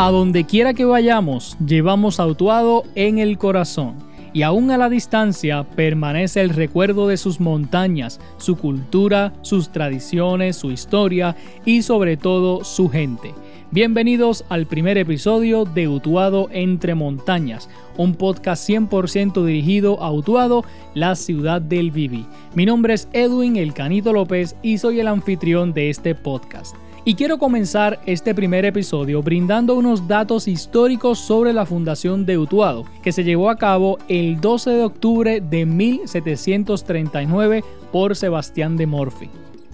A 0.00 0.12
donde 0.12 0.44
quiera 0.44 0.74
que 0.74 0.84
vayamos, 0.84 1.56
llevamos 1.58 2.20
a 2.20 2.26
Utuado 2.28 2.84
en 2.94 3.18
el 3.18 3.36
corazón. 3.36 3.96
Y 4.32 4.42
aún 4.42 4.70
a 4.70 4.78
la 4.78 4.88
distancia 4.88 5.64
permanece 5.64 6.40
el 6.40 6.50
recuerdo 6.50 7.08
de 7.08 7.16
sus 7.16 7.40
montañas, 7.40 8.20
su 8.36 8.56
cultura, 8.56 9.32
sus 9.42 9.70
tradiciones, 9.70 10.54
su 10.54 10.70
historia 10.70 11.34
y 11.64 11.82
sobre 11.82 12.16
todo 12.16 12.62
su 12.62 12.88
gente. 12.88 13.34
Bienvenidos 13.72 14.44
al 14.48 14.66
primer 14.66 14.98
episodio 14.98 15.64
de 15.64 15.88
Utuado 15.88 16.48
entre 16.52 16.94
montañas, 16.94 17.68
un 17.96 18.14
podcast 18.14 18.68
100% 18.68 19.44
dirigido 19.44 20.00
a 20.00 20.12
Utuado, 20.12 20.64
la 20.94 21.16
ciudad 21.16 21.60
del 21.60 21.90
Vivi. 21.90 22.24
Mi 22.54 22.66
nombre 22.66 22.94
es 22.94 23.08
Edwin 23.12 23.56
El 23.56 23.74
Canito 23.74 24.12
López 24.12 24.54
y 24.62 24.78
soy 24.78 25.00
el 25.00 25.08
anfitrión 25.08 25.72
de 25.72 25.90
este 25.90 26.14
podcast. 26.14 26.76
Y 27.08 27.14
quiero 27.14 27.38
comenzar 27.38 28.00
este 28.04 28.34
primer 28.34 28.66
episodio 28.66 29.22
brindando 29.22 29.76
unos 29.76 30.08
datos 30.08 30.46
históricos 30.46 31.18
sobre 31.18 31.54
la 31.54 31.64
fundación 31.64 32.26
de 32.26 32.36
Utuado, 32.36 32.84
que 33.02 33.12
se 33.12 33.24
llevó 33.24 33.48
a 33.48 33.56
cabo 33.56 33.96
el 34.08 34.42
12 34.42 34.72
de 34.72 34.84
octubre 34.84 35.40
de 35.40 35.64
1739 35.64 37.64
por 37.92 38.14
Sebastián 38.14 38.76
de 38.76 38.86
Morphy. 38.86 39.30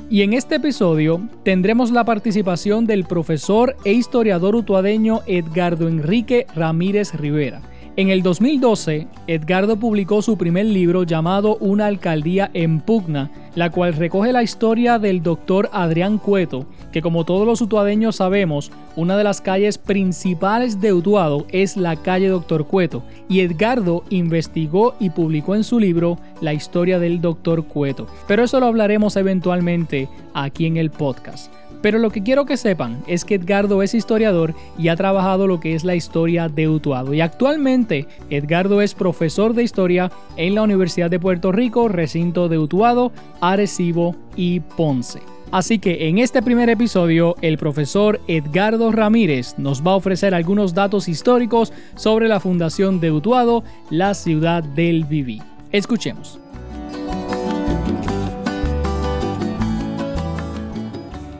Y 0.09 0.23
en 0.23 0.33
este 0.33 0.55
episodio 0.55 1.29
tendremos 1.43 1.91
la 1.91 2.05
participación 2.05 2.87
del 2.87 3.02
profesor 3.02 3.74
e 3.85 3.95
historiador 3.95 4.55
utuadeño 4.55 5.23
Edgardo 5.27 5.88
Enrique 5.88 6.46
Ramírez 6.55 7.15
Rivera, 7.15 7.62
en 7.96 8.10
el 8.10 8.23
2012, 8.23 9.06
Edgardo 9.28 9.76
publicó 9.76 10.20
su 10.20 10.37
primer 10.37 10.66
libro 10.66 11.04
llamado 11.04 11.56
Una 11.60 11.87
alcaldía 11.87 12.50
en 12.52 12.80
pugna, 12.80 13.30
la 13.54 13.70
cual 13.70 13.92
recoge 13.92 14.32
la 14.32 14.42
historia 14.42 14.98
del 14.98 15.23
doctor 15.23 15.70
Adrián 15.73 16.18
Cueto, 16.18 16.66
que 16.90 17.02
como 17.02 17.24
todos 17.24 17.46
los 17.46 17.60
utuadeños 17.60 18.16
sabemos, 18.16 18.72
una 18.96 19.16
de 19.16 19.22
las 19.22 19.40
calles 19.40 19.78
principales 19.78 20.80
de 20.80 20.92
Utuado 20.92 21.46
es 21.50 21.76
la 21.76 21.95
calle 21.95 22.26
Doctor 22.26 22.66
Cueto, 22.66 23.04
y 23.28 23.40
Edgardo 23.40 24.02
investigó 24.10 24.96
y 24.98 25.10
publicó 25.10 25.54
en 25.54 25.62
su 25.62 25.78
libro 25.78 26.18
la 26.40 26.52
historia 26.52 26.98
del 26.98 27.20
doctor 27.20 27.65
Cueto. 27.65 28.09
Pero 28.26 28.42
eso 28.42 28.59
lo 28.59 28.66
hablaremos 28.66 29.15
eventualmente 29.16 30.09
aquí 30.34 30.66
en 30.66 30.78
el 30.78 30.90
podcast. 30.90 31.52
Pero 31.85 31.99
lo 31.99 32.09
que 32.09 32.23
quiero 32.23 32.46
que 32.46 32.57
sepan 32.57 33.04
es 33.07 33.27
que 33.27 33.35
Edgardo 33.35 33.82
es 33.82 33.93
historiador 33.93 34.54
y 34.79 34.88
ha 34.88 34.96
trabajado 34.96 35.46
lo 35.46 35.60
que 35.60 35.74
es 35.74 35.85
la 35.85 35.95
historia 35.95 36.49
de 36.49 36.66
Utuado. 36.66 37.13
Y 37.13 37.21
actualmente 37.21 38.09
Edgardo 38.30 38.80
es 38.80 38.95
profesor 38.95 39.52
de 39.52 39.65
historia 39.65 40.10
en 40.38 40.55
la 40.55 40.62
Universidad 40.62 41.10
de 41.10 41.21
Puerto 41.21 41.52
Rico, 41.52 41.88
recinto 41.88 42.49
de 42.49 42.59
Utuado, 42.59 43.12
Arecibo 43.43 44.16
y 44.35 44.60
Ponce. 44.60 45.21
Así 45.52 45.79
que 45.79 46.09
en 46.09 46.16
este 46.16 46.40
primer 46.40 46.71
episodio, 46.71 47.37
el 47.43 47.59
profesor 47.59 48.18
Edgardo 48.29 48.90
Ramírez 48.90 49.59
nos 49.59 49.87
va 49.87 49.90
a 49.90 49.96
ofrecer 49.96 50.35
algunos 50.35 50.73
datos 50.73 51.07
históricos 51.07 51.71
sobre 51.96 52.29
la 52.29 52.40
fundación 52.40 52.99
de 52.99 53.12
Utuado, 53.12 53.62
la 53.90 54.15
ciudad 54.15 54.65
del 54.65 55.05
Viví. 55.05 55.43
Escuchemos. 55.71 56.40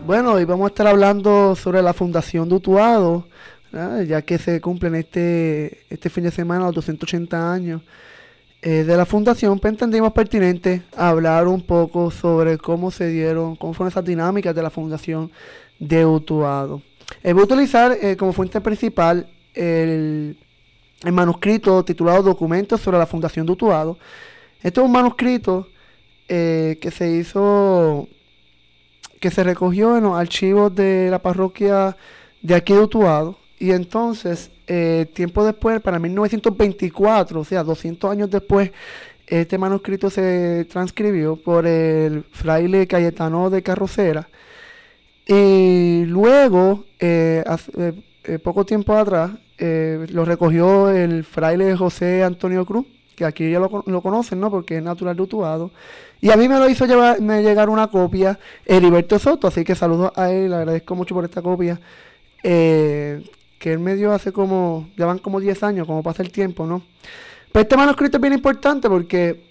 Bueno, 0.07 0.35
hoy 0.35 0.45
vamos 0.45 0.67
a 0.67 0.69
estar 0.69 0.87
hablando 0.87 1.57
sobre 1.57 1.81
la 1.81 1.95
fundación 1.95 2.47
de 2.47 2.57
Utuado, 2.57 3.27
ya 3.73 4.21
que 4.21 4.37
se 4.37 4.61
cumplen 4.61 4.97
este, 4.97 5.87
este 5.89 6.11
fin 6.11 6.25
de 6.25 6.31
semana 6.31 6.67
los 6.67 6.75
280 6.75 7.51
años 7.51 7.81
eh, 8.61 8.85
de 8.85 8.97
la 8.99 9.07
fundación, 9.07 9.59
pues 9.59 9.73
entendimos 9.73 10.13
pertinente 10.13 10.83
hablar 10.95 11.49
un 11.49 11.63
poco 11.63 12.11
sobre 12.11 12.59
cómo 12.59 12.91
se 12.91 13.09
dieron, 13.09 13.57
cómo 13.57 13.73
fueron 13.73 13.91
esas 13.91 14.05
dinámicas 14.05 14.55
de 14.55 14.63
la 14.63 14.69
fundación 14.69 15.33
de 15.79 16.05
Utuado. 16.05 16.83
Eh, 17.23 17.33
voy 17.33 17.41
a 17.41 17.45
utilizar 17.47 17.97
eh, 17.99 18.15
como 18.15 18.35
fuente 18.35 18.61
principal 18.61 19.27
el, 19.55 20.37
el, 21.03 21.13
manuscrito 21.13 21.83
titulado 21.83 22.23
Documentos 22.23 22.83
sobre 22.83 22.99
la 22.99 23.07
fundación 23.07 23.47
de 23.47 23.53
Utuado. 23.53 23.97
Este 24.63 24.81
es 24.81 24.85
un 24.85 24.93
manuscrito 24.93 25.67
que 26.27 26.91
se 26.91 27.11
hizo 27.11 28.09
que 29.21 29.31
se 29.31 29.45
recogió 29.45 29.97
en 29.97 30.05
los 30.05 30.17
archivos 30.17 30.75
de 30.75 31.09
la 31.11 31.21
parroquia 31.21 31.97
de 32.43 32.55
aquí 32.55 32.73
de 32.73 32.81
Utuado. 32.81 33.39
Y 33.59 33.71
entonces, 33.73 34.51
eh, 34.67 35.07
tiempo 35.15 35.45
después, 35.45 35.81
para 35.81 35.99
1924, 35.99 37.41
o 37.41 37.45
sea, 37.45 37.63
200 37.63 38.11
años 38.11 38.31
después, 38.31 38.71
este 39.27 39.57
manuscrito 39.59 40.11
se 40.11 40.67
transcribió 40.71 41.37
por 41.37 41.67
el 41.67 42.25
fraile 42.31 42.87
Cayetano 42.87 43.49
de 43.51 43.63
Carrocera. 43.63 44.29
Y 45.27 46.05
luego, 46.07 46.85
eh, 47.01 47.43
eh, 48.25 48.39
poco 48.39 48.67
tiempo 48.67 48.95
atrás, 48.95 49.31
lo 49.59 50.25
recogió 50.25 50.91
el 50.91 51.25
fraile 51.25 51.77
José 51.77 52.23
Antonio 52.23 52.67
Cruz, 52.67 52.85
que 53.15 53.25
aquí 53.25 53.51
ya 53.51 53.61
lo, 53.61 53.69
conocen, 54.03 54.41
¿no? 54.41 54.51
Porque 54.51 54.79
es 54.79 54.83
natural 54.83 55.17
de 55.17 55.23
Utuado. 55.23 55.71
Y 56.21 56.31
a 56.31 56.37
mí 56.37 56.49
me 56.49 56.59
lo 56.59 56.69
hizo 56.69 56.87
llegar 56.87 57.69
una 57.69 57.89
copia 57.89 58.39
Heriberto 58.65 59.19
Soto, 59.19 59.49
así 59.49 59.63
que 59.63 59.75
saludo 59.75 60.13
a 60.17 60.31
él, 60.31 60.51
le 60.51 60.57
agradezco 60.57 60.95
mucho 60.95 61.15
por 61.15 61.25
esta 61.25 61.43
copia. 61.43 61.81
Eh, 62.43 63.23
que 63.59 63.73
él 63.73 63.79
me 63.79 63.95
dio 63.95 64.13
hace 64.13 64.33
como, 64.33 64.91
ya 64.97 65.07
van 65.07 65.19
como 65.19 65.41
10 65.41 65.63
años, 65.63 65.87
como 65.87 66.03
pasa 66.03 66.23
el 66.23 66.31
tiempo, 66.31 66.67
¿no? 66.67 66.83
Pero 67.53 67.63
este 67.63 67.77
manuscrito 67.77 68.17
es 68.17 68.21
bien 68.21 68.35
importante 68.35 68.89
porque 68.89 69.43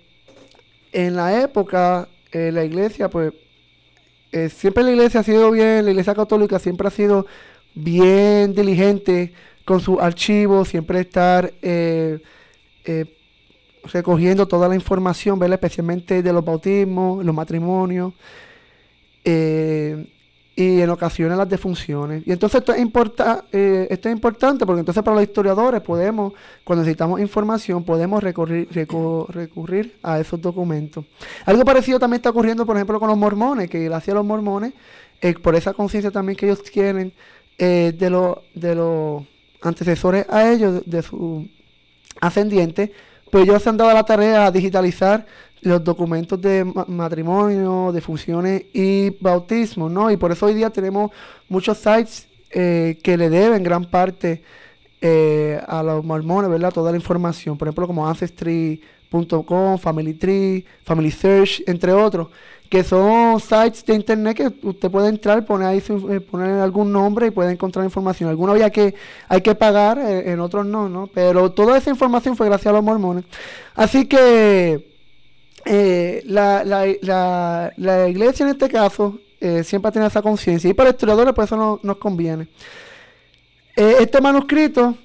en 0.92 1.16
la 1.16 1.42
época 1.42 2.08
eh, 2.32 2.52
la 2.52 2.64
iglesia, 2.64 3.10
pues, 3.10 3.34
eh, 4.32 4.50
siempre 4.50 4.84
la 4.84 4.92
iglesia 4.92 5.22
ha 5.22 5.24
sido 5.24 5.50
bien, 5.52 5.86
la 5.86 5.92
iglesia 5.92 6.14
católica 6.14 6.60
siempre 6.60 6.88
ha 6.88 6.92
sido 6.92 7.26
bien 7.74 8.54
diligente 8.54 9.34
con 9.66 9.80
sus 9.80 10.00
archivos, 10.00 10.68
siempre 10.68 11.00
estar 11.00 11.54
recogiendo 13.92 14.48
toda 14.48 14.68
la 14.68 14.76
información, 14.76 15.42
especialmente 15.44 16.22
de 16.22 16.34
los 16.34 16.44
bautismos, 16.44 17.24
los 17.24 17.36
matrimonios 17.36 18.14
eh, 19.24 20.08
y 20.56 20.82
en 20.82 20.90
ocasiones 20.90 21.38
las 21.38 21.50
defunciones. 21.50 22.24
Y 22.26 22.32
entonces 22.32 22.60
esto 22.60 22.74
es, 22.74 22.82
importa, 22.82 23.46
eh, 23.52 23.88
esto 23.90 24.08
es 24.08 24.16
importante 24.16 24.66
porque 24.66 24.82
entonces 24.82 25.04
para 25.04 25.16
los 25.16 25.24
historiadores 25.24 25.82
podemos, 25.82 26.34
cuando 26.64 26.84
necesitamos 26.84 27.20
información, 27.20 27.84
podemos 27.84 28.24
recurrir, 28.24 29.98
a 30.04 30.20
esos 30.20 30.40
documentos. 30.40 31.06
Algo 31.46 31.66
parecido 31.66 32.00
también 32.00 32.20
está 32.20 32.30
ocurriendo, 32.30 32.66
por 32.66 32.76
ejemplo, 32.76 33.00
con 33.00 33.10
los 33.10 33.18
mormones, 33.18 33.70
que 33.70 33.84
gracias 33.86 34.14
a 34.14 34.18
los 34.18 34.26
mormones, 34.26 34.74
eh, 35.22 35.34
por 35.34 35.56
esa 35.56 35.74
conciencia 35.74 36.12
también 36.12 36.38
que 36.38 36.46
ellos 36.46 36.64
tienen 36.64 37.14
de, 37.58 38.10
los 38.10 38.38
de 38.54 39.26
antecesores 39.62 40.26
a 40.30 40.52
ellos, 40.52 40.84
de 40.86 41.02
su 41.02 41.48
ascendiente, 42.20 42.92
pues 43.34 43.46
ellos 43.46 43.64
se 43.64 43.70
han 43.70 43.78
dado 43.78 43.92
la 43.92 44.04
tarea 44.04 44.52
de 44.52 44.60
digitalizar 44.60 45.26
los 45.62 45.84
documentos 45.84 46.40
de 46.40 46.64
matrimonio, 46.86 47.92
de 47.92 48.00
funciones 48.00 48.66
y 48.74 49.10
bautismo, 49.20 49.90
¿no? 49.90 50.12
Y 50.12 50.18
por 50.18 50.32
eso 50.32 50.46
hoy 50.46 50.54
día 50.54 50.70
tenemos 50.70 51.10
muchos 51.50 51.80
sites 51.80 52.28
eh, 52.52 53.00
que 53.02 53.18
le 53.18 53.32
deben 53.32 53.64
gran 53.64 53.86
parte 53.86 54.44
eh, 55.02 55.60
a 55.68 55.82
los 55.82 56.06
mormones, 56.06 56.52
¿verdad? 56.52 56.72
Toda 56.72 56.92
la 56.92 56.98
información, 56.98 57.58
por 57.58 57.68
ejemplo, 57.68 57.88
como 57.88 58.08
Ancestry.com, 58.08 59.80
Family 59.80 60.14
Tree, 60.14 60.64
Family 60.84 61.10
Search, 61.10 61.64
entre 61.66 61.92
otros, 61.92 62.28
que 62.74 62.84
son 62.84 63.40
sites 63.40 63.86
de 63.86 63.94
internet 63.94 64.36
que 64.36 64.52
usted 64.68 64.90
puede 64.90 65.08
entrar, 65.08 65.46
poner 65.46 65.68
ahí 65.68 65.84
eh, 66.10 66.20
poner 66.22 66.60
algún 66.60 66.92
nombre 66.92 67.28
y 67.28 67.30
puede 67.30 67.52
encontrar 67.52 67.86
información. 67.86 68.32
Algunos 68.32 68.56
había 68.56 68.72
que 68.72 68.96
hay 69.28 69.42
que 69.42 69.54
pagar, 69.54 70.00
eh, 70.00 70.32
en 70.32 70.40
otros 70.40 70.66
no, 70.66 70.90
¿no? 70.90 71.06
Pero 71.06 71.52
toda 71.52 71.78
esa 71.78 71.92
información 71.92 72.36
fue 72.36 72.48
gracias 72.48 72.72
a 72.72 72.74
los 72.74 72.84
mormones. 72.84 73.26
Así 73.76 74.08
que 74.08 74.90
eh, 75.66 76.24
la, 76.26 76.64
la, 77.78 78.10
iglesia 78.10 78.44
en 78.48 78.54
este 78.54 78.68
caso 78.70 79.20
siempre 79.64 79.92
tiene 79.92 80.08
esa 80.08 80.24
conciencia 80.24 80.68
y 80.68 80.74
para 80.74 80.90
historiadores 80.90 81.32
por 81.36 81.44
eso 81.44 81.56
no, 81.56 81.80
nos 81.84 81.98
conviene. 81.98 82.48
este 83.76 84.20
manuscrito 84.20 84.98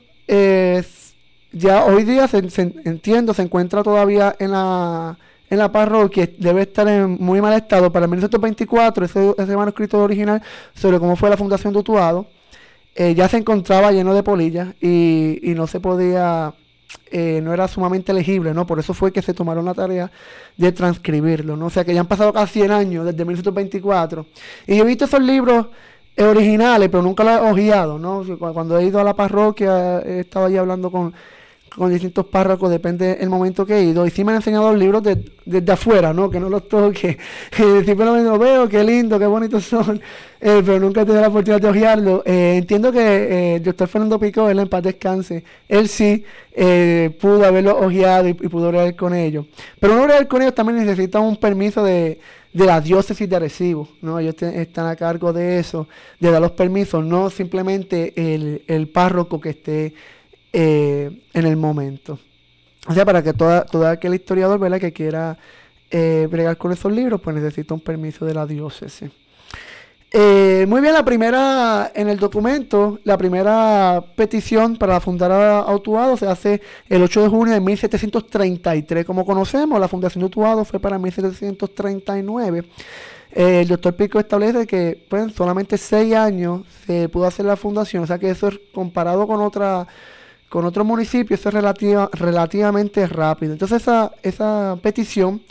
ya 1.52 1.84
hoy 1.84 2.04
día 2.04 2.30
entiendo 2.32 3.34
se 3.34 3.42
encuentra 3.42 3.82
todavía 3.82 4.34
en 4.38 4.52
la 4.52 5.18
en 5.50 5.58
la 5.58 5.70
parroquia 5.72 6.28
debe 6.38 6.62
estar 6.62 6.86
en 6.88 7.16
muy 7.20 7.40
mal 7.40 7.54
estado. 7.54 7.90
Para 7.90 8.04
el 8.04 8.10
1924, 8.10 9.04
ese, 9.04 9.34
ese 9.36 9.56
manuscrito 9.56 10.02
original 10.02 10.42
sobre 10.74 10.98
cómo 10.98 11.16
fue 11.16 11.30
la 11.30 11.36
fundación 11.36 11.72
de 11.72 11.78
Utuado, 11.80 12.26
eh, 13.00 13.14
ya 13.14 13.28
se 13.28 13.36
encontraba 13.36 13.92
lleno 13.92 14.12
de 14.12 14.24
polillas 14.24 14.74
y, 14.80 15.38
no 15.54 15.68
se 15.68 15.78
podía, 15.78 16.52
eh, 17.12 17.40
no 17.42 17.54
era 17.54 17.68
sumamente 17.68 18.12
legible, 18.12 18.52
¿no? 18.52 18.66
Por 18.66 18.80
eso 18.80 18.92
fue 18.92 19.12
que 19.12 19.22
se 19.22 19.34
tomaron 19.34 19.64
la 19.64 19.72
tarea 19.72 20.10
de 20.56 20.72
transcribirlo, 20.72 21.56
¿no? 21.56 21.66
O 21.66 21.70
sea 21.70 21.84
que 21.84 21.94
ya 21.94 22.00
han 22.00 22.08
pasado 22.08 22.32
casi 22.32 22.54
100 22.54 22.72
años 22.72 23.04
desde 23.04 23.24
1924. 23.24 24.26
Y 24.66 24.76
yo 24.76 24.82
he 24.82 24.86
visto 24.86 25.04
esos 25.04 25.22
libros 25.22 25.68
eh, 26.16 26.24
originales, 26.24 26.88
pero 26.88 27.02
nunca 27.04 27.22
los 27.22 27.34
he 27.34 27.50
ojeado, 27.52 28.00
¿no? 28.00 28.24
Cuando 28.36 28.76
he 28.76 28.86
ido 28.86 28.98
a 28.98 29.04
la 29.04 29.14
parroquia, 29.14 30.00
he 30.00 30.20
estado 30.20 30.46
allí 30.46 30.56
hablando 30.56 30.90
con 30.90 31.14
con 31.78 31.90
distintos 31.90 32.26
párrocos, 32.26 32.70
depende 32.70 33.14
del 33.16 33.30
momento 33.30 33.64
que 33.64 33.76
he 33.76 33.84
ido. 33.84 34.06
Y 34.06 34.10
sí 34.10 34.24
me 34.24 34.32
han 34.32 34.36
enseñado 34.36 34.70
los 34.70 34.78
libros 34.78 35.02
desde 35.02 35.72
afuera, 35.72 36.12
¿no? 36.12 36.28
Que 36.28 36.40
no 36.40 36.50
los 36.50 36.68
toque. 36.68 37.16
Simplemente 37.56 38.28
los 38.28 38.38
veo, 38.38 38.68
qué 38.68 38.84
lindo, 38.84 39.18
qué 39.18 39.26
bonitos 39.26 39.64
son, 39.64 40.00
eh, 40.40 40.62
pero 40.64 40.80
nunca 40.80 41.02
he 41.02 41.04
tenido 41.04 41.22
la 41.22 41.28
oportunidad 41.28 41.60
de 41.60 41.68
ojearlo. 41.68 42.22
Eh, 42.26 42.56
entiendo 42.58 42.92
que 42.92 43.00
eh, 43.00 43.54
el 43.56 43.62
doctor 43.62 43.88
Fernando 43.88 44.18
Pico, 44.18 44.50
él 44.50 44.58
en 44.58 44.68
paz 44.68 44.82
descanse, 44.82 45.44
él 45.68 45.88
sí 45.88 46.24
pudo 47.20 47.44
haberlo 47.44 47.78
ojeado 47.78 48.28
y, 48.28 48.34
pudo 48.34 48.68
orar 48.68 48.94
con 48.96 49.14
ellos. 49.14 49.46
Pero 49.78 49.94
uno 49.94 50.02
orar 50.02 50.26
con 50.26 50.42
ellos 50.42 50.54
también 50.54 50.84
necesita 50.84 51.20
un 51.20 51.36
permiso 51.36 51.84
de, 51.84 52.18
la 52.52 52.80
diócesis 52.80 53.28
de 53.28 53.36
Arecibo, 53.36 53.88
¿no? 54.02 54.18
Ellos 54.18 54.34
están 54.42 54.86
a 54.86 54.96
cargo 54.96 55.32
de 55.32 55.60
eso, 55.60 55.86
de 56.18 56.30
dar 56.32 56.42
los 56.42 56.52
permisos, 56.52 57.04
no 57.04 57.30
simplemente 57.30 58.12
el, 58.16 58.64
el 58.66 58.88
párroco 58.88 59.40
que 59.40 59.50
esté 59.50 59.94
eh, 60.52 61.24
en 61.34 61.46
el 61.46 61.56
momento. 61.56 62.18
O 62.86 62.94
sea, 62.94 63.04
para 63.04 63.22
que 63.22 63.34
toda, 63.34 63.66
todo 63.66 63.86
aquel 63.86 64.14
historiador 64.14 64.80
que 64.80 64.92
quiera 64.92 65.36
eh, 65.90 66.26
bregar 66.30 66.56
con 66.56 66.72
esos 66.72 66.90
libros, 66.90 67.20
pues 67.20 67.36
necesita 67.36 67.74
un 67.74 67.80
permiso 67.80 68.24
de 68.24 68.34
la 68.34 68.46
diócesis. 68.46 69.10
Eh, 70.10 70.64
muy 70.66 70.80
bien, 70.80 70.94
la 70.94 71.04
primera, 71.04 71.92
en 71.94 72.08
el 72.08 72.18
documento, 72.18 72.98
la 73.04 73.18
primera 73.18 74.02
petición 74.16 74.76
para 74.76 75.00
fundar 75.00 75.30
a 75.30 75.58
Autuado 75.58 76.16
se 76.16 76.26
hace 76.26 76.62
el 76.88 77.02
8 77.02 77.24
de 77.24 77.28
junio 77.28 77.52
de 77.52 77.60
1733. 77.60 79.04
Como 79.04 79.26
conocemos, 79.26 79.78
la 79.78 79.86
fundación 79.86 80.20
de 80.20 80.24
Autuado 80.24 80.64
fue 80.64 80.80
para 80.80 80.98
1739. 80.98 82.64
el 83.32 83.68
doctor 83.68 83.94
Pico 83.96 84.18
establece 84.18 84.66
que 84.66 85.04
pues, 85.10 85.34
solamente 85.34 85.76
seis 85.76 86.14
años 86.14 86.62
se 86.86 87.10
pudo 87.10 87.26
hacer 87.26 87.44
la 87.44 87.56
fundación, 87.56 88.04
o 88.04 88.06
sea 88.06 88.18
que 88.18 88.30
eso 88.30 88.48
es 88.48 88.58
comparado 88.72 89.26
con 89.26 89.42
otra 89.42 89.86
con 90.48 90.64
otros 90.64 90.86
municipios 90.86 91.44
es 91.44 91.52
relativamente 91.52 93.06
rápido. 93.06 93.52
Entonces 93.52 93.82
esa, 93.82 94.12
esa 94.22 94.78
petición 94.82 95.42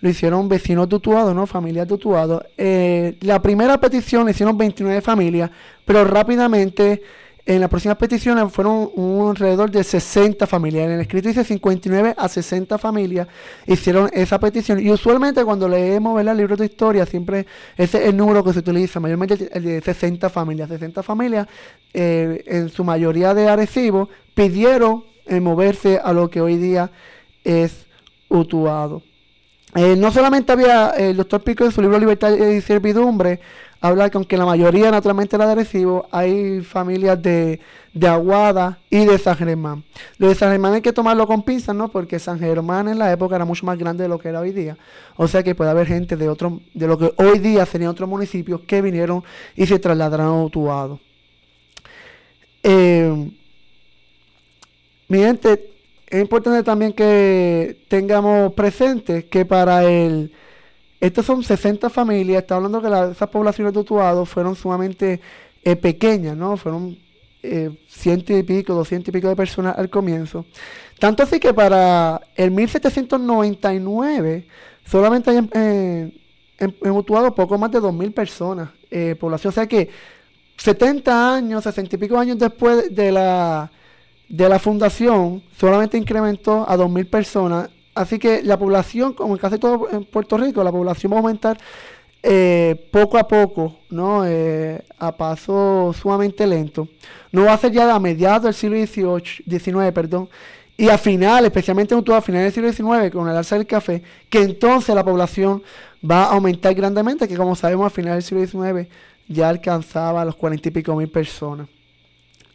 lo 0.00 0.08
hicieron 0.08 0.48
vecinos 0.48 0.88
de 0.88 0.96
Utuado, 0.96 1.34
¿no? 1.34 1.46
Familias 1.46 1.88
de 1.88 1.94
Utuado. 1.94 2.44
Eh, 2.56 3.16
la 3.20 3.42
primera 3.42 3.78
petición 3.78 4.24
la 4.24 4.30
hicieron 4.30 4.56
29 4.56 5.00
familias, 5.00 5.50
pero 5.84 6.04
rápidamente 6.04 7.02
en 7.48 7.62
las 7.62 7.70
próximas 7.70 7.96
peticiones 7.96 8.52
fueron 8.52 8.90
un 8.94 9.30
alrededor 9.30 9.70
de 9.70 9.82
60 9.82 10.46
familias. 10.46 10.84
En 10.84 10.90
el 10.92 11.00
escrito 11.00 11.28
dice 11.28 11.44
59 11.44 12.14
a 12.14 12.28
60 12.28 12.76
familias 12.76 13.26
hicieron 13.66 14.10
esa 14.12 14.38
petición. 14.38 14.78
Y 14.78 14.90
usualmente 14.90 15.42
cuando 15.46 15.66
leemos 15.66 16.20
el 16.20 16.36
libro 16.36 16.56
de 16.56 16.66
historia, 16.66 17.06
siempre 17.06 17.46
ese 17.78 18.02
es 18.02 18.08
el 18.10 18.18
número 18.18 18.44
que 18.44 18.52
se 18.52 18.58
utiliza, 18.58 19.00
mayormente 19.00 19.48
el 19.50 19.64
de 19.64 19.80
60 19.80 20.28
familias. 20.28 20.68
60 20.68 21.02
familias, 21.02 21.46
eh, 21.94 22.44
en 22.46 22.68
su 22.68 22.84
mayoría 22.84 23.32
de 23.32 23.48
Arecibo, 23.48 24.10
pidieron 24.34 25.04
eh, 25.24 25.40
moverse 25.40 25.98
a 26.04 26.12
lo 26.12 26.28
que 26.28 26.42
hoy 26.42 26.58
día 26.58 26.90
es 27.44 27.86
Utuado. 28.28 29.02
Eh, 29.74 29.96
no 29.96 30.10
solamente 30.10 30.52
había 30.52 30.90
el 30.90 31.16
doctor 31.16 31.42
Pico 31.42 31.64
en 31.64 31.72
su 31.72 31.80
libro 31.80 31.98
Libertad 31.98 32.34
y 32.34 32.60
Servidumbre, 32.60 33.40
habla 33.80 34.10
que 34.10 34.18
aunque 34.18 34.36
la 34.36 34.44
mayoría 34.44 34.90
naturalmente 34.90 35.36
era 35.36 35.46
de 35.46 35.54
Recibo, 35.54 36.08
hay 36.10 36.60
familias 36.62 37.20
de, 37.22 37.60
Aguada 38.02 38.78
y 38.90 39.04
de 39.04 39.18
San 39.18 39.36
Germán. 39.36 39.82
Lo 40.18 40.28
de 40.28 40.34
San 40.34 40.50
Germán 40.50 40.74
hay 40.74 40.82
que 40.82 40.92
tomarlo 40.92 41.26
con 41.26 41.42
pinzas, 41.42 41.74
¿no? 41.74 41.88
Porque 41.88 42.18
San 42.18 42.38
Germán 42.38 42.88
en 42.88 42.98
la 42.98 43.10
época 43.12 43.36
era 43.36 43.44
mucho 43.44 43.66
más 43.66 43.76
grande 43.76 44.04
de 44.04 44.08
lo 44.08 44.18
que 44.18 44.28
era 44.28 44.40
hoy 44.40 44.52
día. 44.52 44.76
O 45.16 45.26
sea 45.26 45.42
que 45.42 45.54
puede 45.54 45.70
haber 45.70 45.86
gente 45.86 46.16
de 46.16 46.28
otro, 46.28 46.60
de 46.74 46.86
lo 46.86 46.96
que 46.96 47.12
hoy 47.16 47.40
día 47.40 47.66
serían 47.66 47.90
otros 47.90 48.08
municipios 48.08 48.60
que 48.60 48.82
vinieron 48.82 49.24
y 49.56 49.66
se 49.66 49.78
trasladaron 49.78 50.26
a 50.26 50.44
Utuado. 50.44 51.00
Eh, 52.62 53.30
mi 55.08 55.18
gente, 55.18 55.70
es 56.06 56.20
importante 56.20 56.62
también 56.62 56.92
que 56.92 57.78
tengamos 57.88 58.52
presente 58.54 59.26
que 59.26 59.44
para 59.44 59.84
el 59.84 60.32
estos 61.00 61.24
son 61.26 61.42
60 61.42 61.90
familias, 61.90 62.42
está 62.42 62.56
hablando 62.56 62.82
que 62.82 62.88
esas 63.12 63.28
poblaciones 63.28 63.72
de 63.72 63.80
Utuado 63.80 64.26
fueron 64.26 64.56
sumamente 64.56 65.20
eh, 65.62 65.76
pequeñas, 65.76 66.36
¿no? 66.36 66.56
Fueron 66.56 66.98
eh, 67.42 67.70
ciento 67.88 68.36
y 68.36 68.42
pico, 68.42 68.74
doscientos 68.74 69.08
y 69.08 69.12
pico 69.12 69.28
de 69.28 69.36
personas 69.36 69.78
al 69.78 69.88
comienzo. 69.88 70.44
Tanto 70.98 71.22
así 71.22 71.38
que 71.38 71.54
para 71.54 72.20
el 72.34 72.50
1799 72.50 74.46
solamente 74.84 75.30
hay 75.30 75.36
en, 75.36 76.14
en, 76.58 76.90
Utuado 76.90 77.32
poco 77.34 77.56
más 77.56 77.70
de 77.70 77.78
2.000 77.78 78.12
personas, 78.12 78.70
eh, 78.90 79.14
población. 79.18 79.50
O 79.50 79.54
sea 79.54 79.68
que 79.68 79.88
70 80.56 81.34
años, 81.34 81.62
60 81.62 81.94
y 81.94 81.98
pico 81.98 82.18
años 82.18 82.38
después 82.38 82.92
de 82.92 83.12
la, 83.12 83.70
de 84.28 84.48
la 84.48 84.58
fundación, 84.58 85.44
solamente 85.56 85.96
incrementó 85.96 86.68
a 86.68 86.76
2.000 86.76 87.08
personas 87.08 87.70
Así 87.98 88.20
que 88.20 88.44
la 88.44 88.56
población, 88.56 89.12
como 89.12 89.34
en 89.34 89.40
casi 89.40 89.58
todo 89.58 89.88
en 89.90 90.04
Puerto 90.04 90.38
Rico, 90.38 90.62
la 90.62 90.70
población 90.70 91.10
va 91.10 91.16
a 91.16 91.18
aumentar 91.18 91.58
eh, 92.22 92.88
poco 92.92 93.18
a 93.18 93.26
poco, 93.26 93.74
¿no? 93.90 94.24
Eh, 94.24 94.80
a 95.00 95.16
paso 95.16 95.92
sumamente 96.00 96.46
lento. 96.46 96.86
No 97.32 97.46
va 97.46 97.54
a 97.54 97.58
ser 97.58 97.72
ya 97.72 97.92
a 97.92 97.98
mediados 97.98 98.44
del 98.44 98.54
siglo 98.86 99.18
XIX, 99.18 99.92
perdón, 99.92 100.28
y 100.76 100.88
a 100.90 100.96
final, 100.96 101.44
especialmente 101.44 101.92
en 101.92 102.12
a 102.12 102.20
finales 102.20 102.54
del 102.54 102.72
siglo 102.72 102.94
XIX, 102.94 103.10
con 103.10 103.28
el 103.28 103.36
alza 103.36 103.56
del 103.56 103.66
café, 103.66 104.00
que 104.30 104.42
entonces 104.42 104.94
la 104.94 105.04
población 105.04 105.60
va 106.08 106.26
a 106.26 106.34
aumentar 106.34 106.72
grandemente, 106.74 107.26
que 107.26 107.36
como 107.36 107.56
sabemos 107.56 107.88
a 107.88 107.90
finales 107.90 108.30
del 108.30 108.46
siglo 108.46 108.62
XIX 108.62 108.88
ya 109.26 109.48
alcanzaba 109.48 110.24
los 110.24 110.36
cuarenta 110.36 110.68
y 110.68 110.70
pico 110.70 110.94
mil 110.94 111.08
personas. 111.08 111.66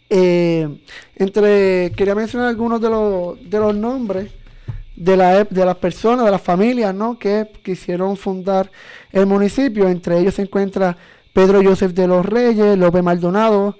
Eh, 0.10 0.70
entre, 1.18 1.92
quería 1.98 2.16
mencionar 2.16 2.48
algunos 2.48 2.80
de 2.80 2.90
los, 2.90 3.50
de 3.50 3.60
los 3.60 3.76
nombres 3.76 4.32
de, 4.96 5.18
la, 5.18 5.44
de 5.44 5.66
las 5.66 5.78
personas, 5.78 6.26
de 6.26 6.32
las 6.32 6.42
familias 6.42 6.94
¿no? 6.94 7.18
que 7.18 7.50
quisieron 7.64 8.18
fundar 8.18 8.72
el 9.12 9.26
municipio. 9.26 9.88
Entre 9.88 10.20
ellos 10.20 10.36
se 10.36 10.44
encuentra 10.44 10.98
Pedro 11.32 11.64
Joseph 11.64 11.94
de 11.94 12.08
los 12.08 12.26
Reyes, 12.26 12.78
López 12.78 13.04
Maldonado. 13.04 13.78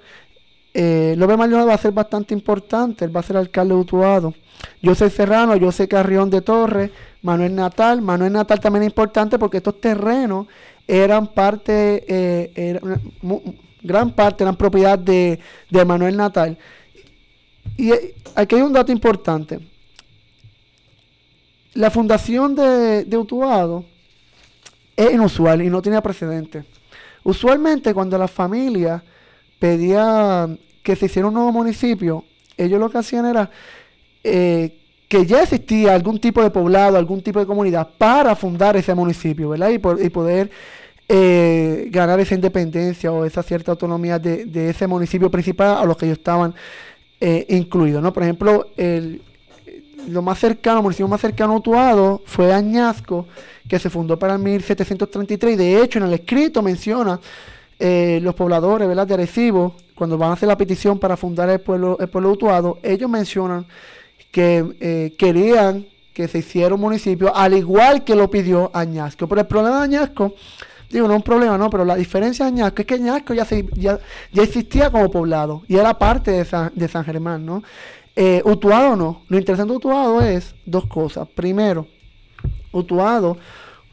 Eh, 0.72 1.14
López 1.16 1.38
Maldonado 1.38 1.68
va 1.68 1.74
a 1.74 1.78
ser 1.78 1.92
bastante 1.92 2.34
importante, 2.34 3.04
él 3.04 3.14
va 3.14 3.20
a 3.20 3.24
ser 3.24 3.36
alcalde 3.36 3.74
de 3.74 3.80
Utuado. 3.80 4.34
José 4.82 5.10
Serrano, 5.10 5.58
José 5.60 5.86
Carrión 5.86 6.30
de 6.30 6.40
Torres, 6.40 6.90
Manuel 7.22 7.54
Natal. 7.54 8.02
Manuel 8.02 8.32
Natal 8.32 8.58
también 8.60 8.82
es 8.82 8.88
importante 8.88 9.38
porque 9.38 9.58
estos 9.58 9.80
terrenos 9.80 10.46
eran 10.86 11.28
parte, 11.28 12.04
eh, 12.08 12.80
gran 13.82 14.10
parte 14.12 14.42
eran 14.44 14.56
propiedad 14.56 14.98
de, 14.98 15.38
de 15.70 15.84
Manuel 15.84 16.16
Natal. 16.16 16.58
Y 17.76 17.92
eh, 17.92 18.14
aquí 18.34 18.56
hay 18.56 18.62
un 18.62 18.72
dato 18.72 18.90
importante 18.90 19.60
la 21.74 21.90
fundación 21.90 22.54
de, 22.54 23.04
de 23.04 23.18
Utuado 23.18 23.84
es 24.96 25.12
inusual 25.12 25.62
y 25.62 25.70
no 25.70 25.82
tiene 25.82 26.00
precedente. 26.00 26.64
Usualmente 27.22 27.94
cuando 27.94 28.18
la 28.18 28.28
familia 28.28 29.02
pedía 29.58 30.48
que 30.82 30.94
se 30.94 31.06
hiciera 31.06 31.28
un 31.28 31.34
nuevo 31.34 31.52
municipio, 31.52 32.24
ellos 32.56 32.78
lo 32.78 32.90
que 32.90 32.98
hacían 32.98 33.26
era 33.26 33.50
eh, 34.22 34.78
que 35.08 35.26
ya 35.26 35.42
existía 35.42 35.94
algún 35.94 36.18
tipo 36.18 36.42
de 36.42 36.50
poblado, 36.50 36.96
algún 36.96 37.22
tipo 37.22 37.40
de 37.40 37.46
comunidad 37.46 37.88
para 37.98 38.34
fundar 38.36 38.76
ese 38.76 38.94
municipio, 38.94 39.50
¿verdad? 39.50 39.70
Y, 39.70 39.78
poder 39.78 40.50
eh, 41.08 41.88
ganar 41.90 42.20
esa 42.20 42.34
independencia 42.34 43.12
o 43.12 43.24
esa 43.24 43.42
cierta 43.42 43.72
autonomía 43.72 44.18
de, 44.18 44.70
ese 44.70 44.86
municipio 44.86 45.30
principal 45.30 45.78
a 45.78 45.84
los 45.84 45.96
que 45.96 46.06
ellos 46.06 46.18
estaban 46.18 46.54
eh, 47.20 47.46
incluidos, 47.48 48.02
¿no? 48.02 48.12
Por 48.12 48.22
ejemplo, 48.22 48.66
el, 48.76 49.22
lo 50.08 50.22
más 50.22 50.38
cercano, 50.38 50.82
municipio 50.82 51.08
más 51.08 51.20
cercano 51.20 51.54
a 51.54 51.56
Utuado 51.56 52.22
fue 52.26 52.52
Añasco, 52.52 53.26
que 53.68 53.78
se 53.78 53.90
fundó 53.90 54.18
para 54.18 54.34
el 54.34 54.40
1733 54.40 55.54
y 55.54 55.56
de 55.56 55.82
hecho 55.82 55.98
en 55.98 56.06
el 56.06 56.14
escrito 56.14 56.62
menciona 56.62 57.20
eh, 57.78 58.20
los 58.22 58.34
pobladores 58.34 58.86
¿verdad? 58.86 59.06
de 59.06 59.14
Arecibo, 59.14 59.74
cuando 59.94 60.18
van 60.18 60.30
a 60.30 60.32
hacer 60.34 60.48
la 60.48 60.56
petición 60.56 60.98
para 60.98 61.16
fundar 61.16 61.48
el 61.50 61.60
pueblo, 61.60 61.96
el 61.98 62.08
pueblo 62.08 62.30
Utuado, 62.30 62.78
ellos 62.82 63.10
mencionan 63.10 63.66
que 64.30 64.76
eh, 64.80 65.14
querían 65.16 65.86
que 66.12 66.28
se 66.28 66.38
hiciera 66.38 66.74
un 66.74 66.80
municipio 66.80 67.34
al 67.34 67.54
igual 67.54 68.04
que 68.04 68.14
lo 68.14 68.30
pidió 68.30 68.70
Añasco. 68.72 69.26
Pero 69.26 69.40
el 69.40 69.46
problema 69.46 69.78
de 69.78 69.84
Añasco, 69.84 70.34
digo, 70.88 71.08
no 71.08 71.14
es 71.14 71.18
un 71.18 71.24
problema, 71.24 71.58
no, 71.58 71.68
pero 71.68 71.84
la 71.84 71.96
diferencia 71.96 72.44
de 72.44 72.52
Añasco 72.52 72.82
es 72.82 72.86
que 72.86 72.94
Añasco 72.94 73.34
ya, 73.34 73.44
se, 73.44 73.66
ya, 73.74 73.98
ya 74.32 74.42
existía 74.42 74.90
como 74.90 75.10
poblado 75.10 75.62
y 75.66 75.76
era 75.76 75.98
parte 75.98 76.30
de 76.30 76.44
San, 76.44 76.72
de 76.74 76.86
San 76.86 77.04
Germán, 77.04 77.44
¿no? 77.44 77.62
Eh, 78.16 78.42
Utuado 78.44 78.96
no. 78.96 79.22
Lo 79.28 79.38
interesante 79.38 79.72
de 79.72 79.76
Utuado 79.76 80.20
es 80.20 80.54
dos 80.64 80.86
cosas. 80.86 81.28
Primero, 81.28 81.86
Utuado 82.72 83.36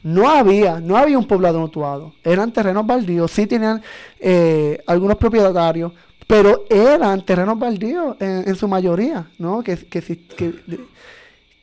no 0.04 0.30
había, 0.30 0.80
no 0.80 0.98
había 0.98 1.18
un 1.18 1.26
poblado 1.28 1.58
en 1.58 1.64
Utuado. 1.66 2.14
Eran 2.24 2.52
terrenos 2.52 2.86
baldíos, 2.86 3.32
sí 3.32 3.48
tenían 3.48 3.82
eh, 4.20 4.82
algunos 4.88 5.18
propietarios, 5.18 5.92
pero 6.28 6.66
eran 6.70 7.26
terrenos 7.26 7.60
baldíos 7.60 8.16
en, 8.20 8.56
su 8.56 8.68
mayoría, 8.68 9.28
¿no? 9.38 9.62
Que, 9.62 9.78
que, 9.78 10.02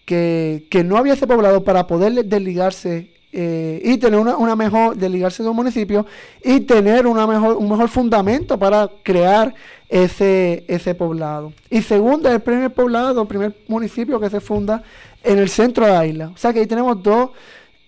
que, 0.05 0.67
que, 0.69 0.85
no 0.85 0.97
había 0.97 1.15
ese 1.15 1.27
poblado 1.27 1.65
para 1.65 1.87
poder 1.87 2.25
desligarse 2.25 3.13
eh, 3.31 3.81
y 3.85 3.99
tener 3.99 4.19
una, 4.19 4.57
mejor, 4.57 4.97
desligarse 4.97 5.43
de 5.43 5.51
un 5.51 5.57
municipio 5.57 6.07
y 6.43 6.61
tener 6.61 7.07
una 7.07 7.27
mejor, 7.27 7.57
un 7.57 7.69
mejor 7.69 7.89
fundamento 7.89 8.59
para 8.59 8.91
crear 9.03 9.55
ese, 9.89 10.65
ese 10.67 10.95
poblado. 10.95 11.53
Y 11.69 11.83
segundo, 11.83 12.31
el 12.31 12.41
primer 12.41 12.73
poblado, 12.73 13.23
el 13.23 13.29
primer 13.29 13.55
municipio 13.69 14.19
que 14.19 14.31
se 14.31 14.41
funda 14.41 14.83
en 15.23 15.39
el 15.39 15.49
centro 15.49 15.85
de 15.85 15.93
la 15.93 16.07
isla. 16.07 16.29
O 16.29 16.37
sea 16.37 16.53
que 16.53 16.61
ahí 16.61 16.67
tenemos 16.67 17.03
dos, 17.03 17.31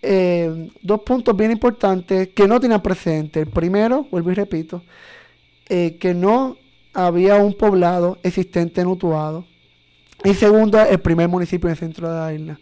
eh, 0.03 0.71
dos 0.83 1.01
puntos 1.01 1.35
bien 1.37 1.51
importantes 1.51 2.29
que 2.29 2.47
no 2.47 2.61
tienen 2.61 2.81
precedente. 2.81 3.41
El 3.41 3.49
primero, 3.49 4.07
vuelvo 4.11 4.31
y 4.31 4.35
repito, 4.35 4.83
eh, 5.69 5.97
que 5.99 6.13
no 6.13 6.57
había 6.93 7.37
un 7.37 7.55
poblado 7.55 8.19
existente 8.23 8.81
en 8.81 8.89
Utuado. 8.89 9.47
Y 10.23 10.35
segundo, 10.35 10.79
el 10.83 11.01
primer 11.01 11.29
municipio 11.29 11.69
en 11.69 11.73
el 11.73 11.79
centro 11.79 12.13
de 12.13 12.21
la 12.21 12.35
isla. 12.35 12.61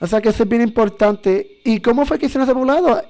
O 0.00 0.06
sea 0.06 0.20
que 0.20 0.28
eso 0.28 0.42
es 0.42 0.48
bien 0.48 0.62
importante. 0.62 1.58
¿Y 1.64 1.80
cómo 1.80 2.06
fue 2.06 2.18
que 2.18 2.26
hicieron 2.26 2.48
ese 2.48 2.54
poblado? 2.54 3.02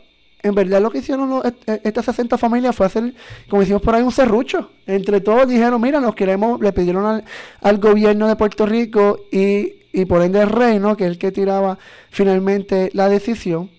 En 0.42 0.54
verdad 0.54 0.80
lo 0.80 0.90
que 0.90 0.98
hicieron 0.98 1.42
estas 1.66 2.04
60 2.04 2.38
familias 2.38 2.74
fue 2.74 2.86
hacer, 2.86 3.12
como 3.48 3.60
decimos 3.60 3.82
por 3.82 3.94
ahí, 3.94 4.02
un 4.02 4.12
serrucho. 4.12 4.70
Entre 4.86 5.20
todos 5.20 5.48
dijeron, 5.48 5.80
mira, 5.80 6.00
nos 6.00 6.14
queremos, 6.14 6.60
le 6.60 6.72
pidieron 6.72 7.22
al, 7.60 7.78
gobierno 7.78 8.28
de 8.28 8.36
Puerto 8.36 8.64
Rico 8.64 9.26
y, 9.32 10.04
por 10.06 10.22
ende 10.22 10.40
el 10.40 10.48
reino, 10.48 10.96
que 10.96 11.04
es 11.04 11.10
el 11.10 11.18
que 11.18 11.32
tiraba 11.32 11.78
finalmente 12.10 12.90
la 12.92 13.08
decisión, 13.08 13.70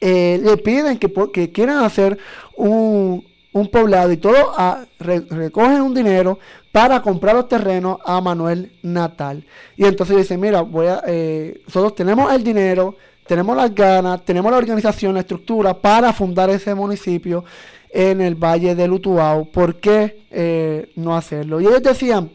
eh, 0.00 0.40
le 0.42 0.56
piden 0.58 0.98
que, 0.98 1.10
que 1.32 1.52
quieran 1.52 1.84
hacer 1.84 2.18
un, 2.56 3.24
un 3.52 3.68
poblado 3.68 4.10
y 4.12 4.16
todo 4.16 4.52
ah, 4.56 4.84
recogen 4.98 5.82
un 5.82 5.94
dinero 5.94 6.38
para 6.70 7.02
comprar 7.02 7.34
los 7.34 7.48
terrenos 7.48 7.98
a 8.04 8.20
Manuel 8.20 8.72
Natal. 8.82 9.44
Y 9.76 9.84
entonces 9.84 10.16
dice, 10.16 10.38
mira, 10.38 10.62
voy 10.62 10.86
a, 10.86 11.02
eh, 11.06 11.60
nosotros 11.66 11.94
tenemos 11.94 12.32
el 12.32 12.42
dinero, 12.42 12.96
tenemos 13.26 13.56
las 13.56 13.74
ganas, 13.74 14.24
tenemos 14.24 14.50
la 14.50 14.58
organización, 14.58 15.14
la 15.14 15.20
estructura 15.20 15.74
para 15.74 16.12
fundar 16.12 16.48
ese 16.50 16.74
municipio 16.74 17.44
en 17.90 18.22
el 18.22 18.34
Valle 18.34 18.74
del 18.74 18.92
Utuao. 18.92 19.44
¿Por 19.44 19.76
qué 19.76 20.24
eh, 20.30 20.90
no 20.96 21.14
hacerlo? 21.14 21.60
Y 21.60 21.66
ellos 21.66 21.82
decían, 21.82 22.30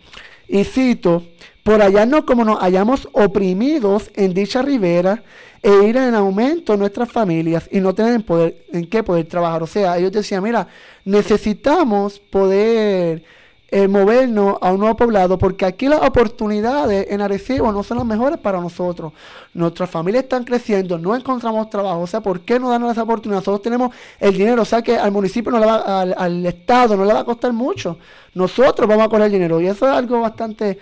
y 0.48 0.63
cito, 0.63 1.24
por 1.63 1.82
allá 1.82 2.06
no 2.06 2.25
como 2.25 2.46
nos 2.46 2.62
hayamos 2.62 3.10
oprimidos 3.12 4.10
en 4.16 4.34
dicha 4.34 4.62
ribera 4.62 5.24
e 5.62 5.88
ir 5.88 5.98
en 5.98 6.16
aumento 6.16 6.77
nuestras 6.77 7.12
familias 7.12 7.68
y 7.72 7.80
no 7.80 7.94
tener 7.94 8.24
poder, 8.25 8.66
en 8.72 8.86
qué 8.86 9.04
poder 9.04 9.25
trabajar. 9.25 9.63
O 9.63 9.68
sea, 9.68 9.98
ellos 9.98 10.12
decían, 10.12 10.44
mira, 10.44 10.68
necesitamos 11.04 12.20
poder 12.20 13.24
eh, 13.69 13.88
movernos 13.88 14.57
a 14.62 14.71
un 14.71 14.79
nuevo 14.79 14.95
poblado 14.95 15.38
porque 15.38 15.65
aquí 15.65 15.88
las 15.88 16.01
oportunidades 16.01 17.07
en 17.09 17.19
Arecibo 17.19 17.71
no 17.71 17.83
son 17.83 17.97
las 17.97 18.05
mejores 18.05 18.39
para 18.39 18.62
nosotros. 18.62 19.12
Nuestras 19.53 19.89
familias 19.89 20.24
están 20.24 20.45
creciendo, 20.45 20.97
no 20.97 21.15
encontramos 21.15 21.69
trabajo, 21.69 22.00
o 22.00 22.07
sea, 22.07 22.21
¿por 22.21 22.41
qué 22.41 22.59
no 22.59 22.69
darnos 22.69 22.93
esa 22.93 23.03
oportunidad? 23.03 23.39
Nosotros 23.39 23.62
tenemos 23.62 23.93
el 24.19 24.38
dinero, 24.38 24.62
o 24.62 24.65
sea 24.65 24.81
que 24.81 24.97
al 24.97 25.12
municipio 25.12 25.51
no 25.51 25.59
le 25.59 25.65
va, 25.65 26.01
al, 26.01 26.15
al 26.17 26.45
Estado 26.45 26.95
no 26.95 27.03
le 27.03 27.13
va 27.13 27.19
a 27.19 27.25
costar 27.25 27.51
mucho. 27.51 27.97
Nosotros 28.33 28.88
vamos 28.88 29.05
a 29.05 29.09
correr 29.09 29.25
el 29.25 29.33
dinero 29.33 29.59
y 29.59 29.67
eso 29.67 29.86
es 29.86 29.91
algo 29.91 30.21
bastante, 30.21 30.77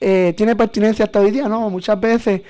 eh, 0.00 0.34
tiene 0.36 0.54
pertinencia 0.56 1.06
hasta 1.06 1.20
hoy 1.20 1.30
día, 1.30 1.48
¿no? 1.48 1.70
Muchas 1.70 1.98
veces 1.98 2.42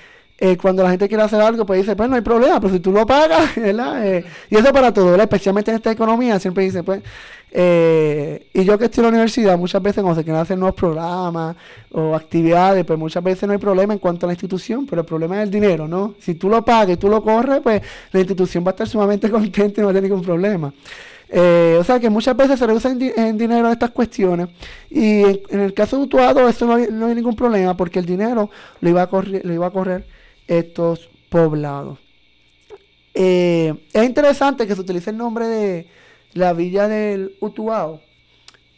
eh, 0.42 0.56
cuando 0.56 0.82
la 0.82 0.88
gente 0.88 1.06
quiere 1.06 1.22
hacer 1.22 1.38
algo, 1.38 1.66
pues 1.66 1.80
dice, 1.80 1.94
pues 1.94 2.08
no 2.08 2.16
hay 2.16 2.22
problema, 2.22 2.58
pero 2.58 2.72
si 2.72 2.80
tú 2.80 2.90
lo 2.92 3.04
pagas, 3.04 3.54
¿verdad? 3.56 4.06
Eh, 4.06 4.24
y 4.48 4.56
eso 4.56 4.72
para 4.72 4.92
todo, 4.92 5.10
¿verdad? 5.10 5.24
Especialmente 5.24 5.70
en 5.70 5.76
esta 5.76 5.92
economía, 5.92 6.40
siempre 6.40 6.64
dice, 6.64 6.82
pues, 6.82 7.02
eh, 7.52 8.48
y 8.52 8.64
yo 8.64 8.78
que 8.78 8.84
estoy 8.84 9.02
en 9.02 9.04
la 9.04 9.08
universidad, 9.10 9.58
muchas 9.58 9.82
veces 9.82 10.02
cuando 10.02 10.20
se 10.20 10.24
quieren 10.24 10.40
hacer 10.40 10.56
nuevos 10.56 10.76
programas 10.76 11.56
o 11.90 12.14
actividades, 12.14 12.84
pues 12.84 12.98
muchas 12.98 13.22
veces 13.22 13.46
no 13.46 13.52
hay 13.52 13.58
problema 13.58 13.92
en 13.92 13.98
cuanto 13.98 14.26
a 14.26 14.28
la 14.28 14.34
institución, 14.34 14.86
pero 14.86 15.00
el 15.02 15.06
problema 15.06 15.38
es 15.38 15.44
el 15.44 15.50
dinero, 15.50 15.88
¿no? 15.88 16.14
Si 16.20 16.34
tú 16.34 16.48
lo 16.48 16.64
pagas 16.64 16.90
y 16.90 16.96
tú 16.96 17.08
lo 17.08 17.22
corres, 17.22 17.60
pues 17.60 17.82
la 18.12 18.20
institución 18.20 18.64
va 18.64 18.70
a 18.70 18.72
estar 18.72 18.88
sumamente 18.88 19.30
contenta 19.30 19.80
y 19.80 19.82
no 19.82 19.86
va 19.86 19.90
a 19.90 19.94
tener 19.94 20.10
ningún 20.10 20.24
problema. 20.24 20.72
o 21.32 21.84
sea 21.84 21.98
que 22.00 22.08
muchas 22.08 22.36
veces 22.36 22.58
se 22.58 22.66
reduce 22.66 22.88
en, 22.88 23.38
dinero 23.38 23.70
estas 23.70 23.90
cuestiones 23.90 24.48
y 24.90 25.22
en, 25.22 25.60
el 25.60 25.74
caso 25.74 25.96
de 25.96 26.04
Utuado 26.04 26.48
eso 26.48 26.66
no 26.66 26.74
hay, 26.74 26.88
no 26.90 27.06
hay, 27.06 27.14
ningún 27.14 27.36
problema 27.36 27.76
porque 27.76 27.98
el 27.98 28.06
dinero 28.06 28.50
lo 28.80 28.88
iba 28.88 29.02
a 29.02 29.06
correr, 29.08 29.44
lo 29.44 29.52
iba 29.52 29.66
a 29.66 29.70
correr 29.70 30.06
estos 30.46 31.08
poblados. 31.28 31.98
Eh, 33.14 33.74
es 33.92 34.04
interesante 34.04 34.66
que 34.66 34.74
se 34.74 34.80
utilice 34.80 35.10
el 35.10 35.16
nombre 35.16 35.46
de 35.48 35.86
la 36.32 36.52
villa 36.52 36.88
del 36.88 37.36
Utuao. 37.40 38.00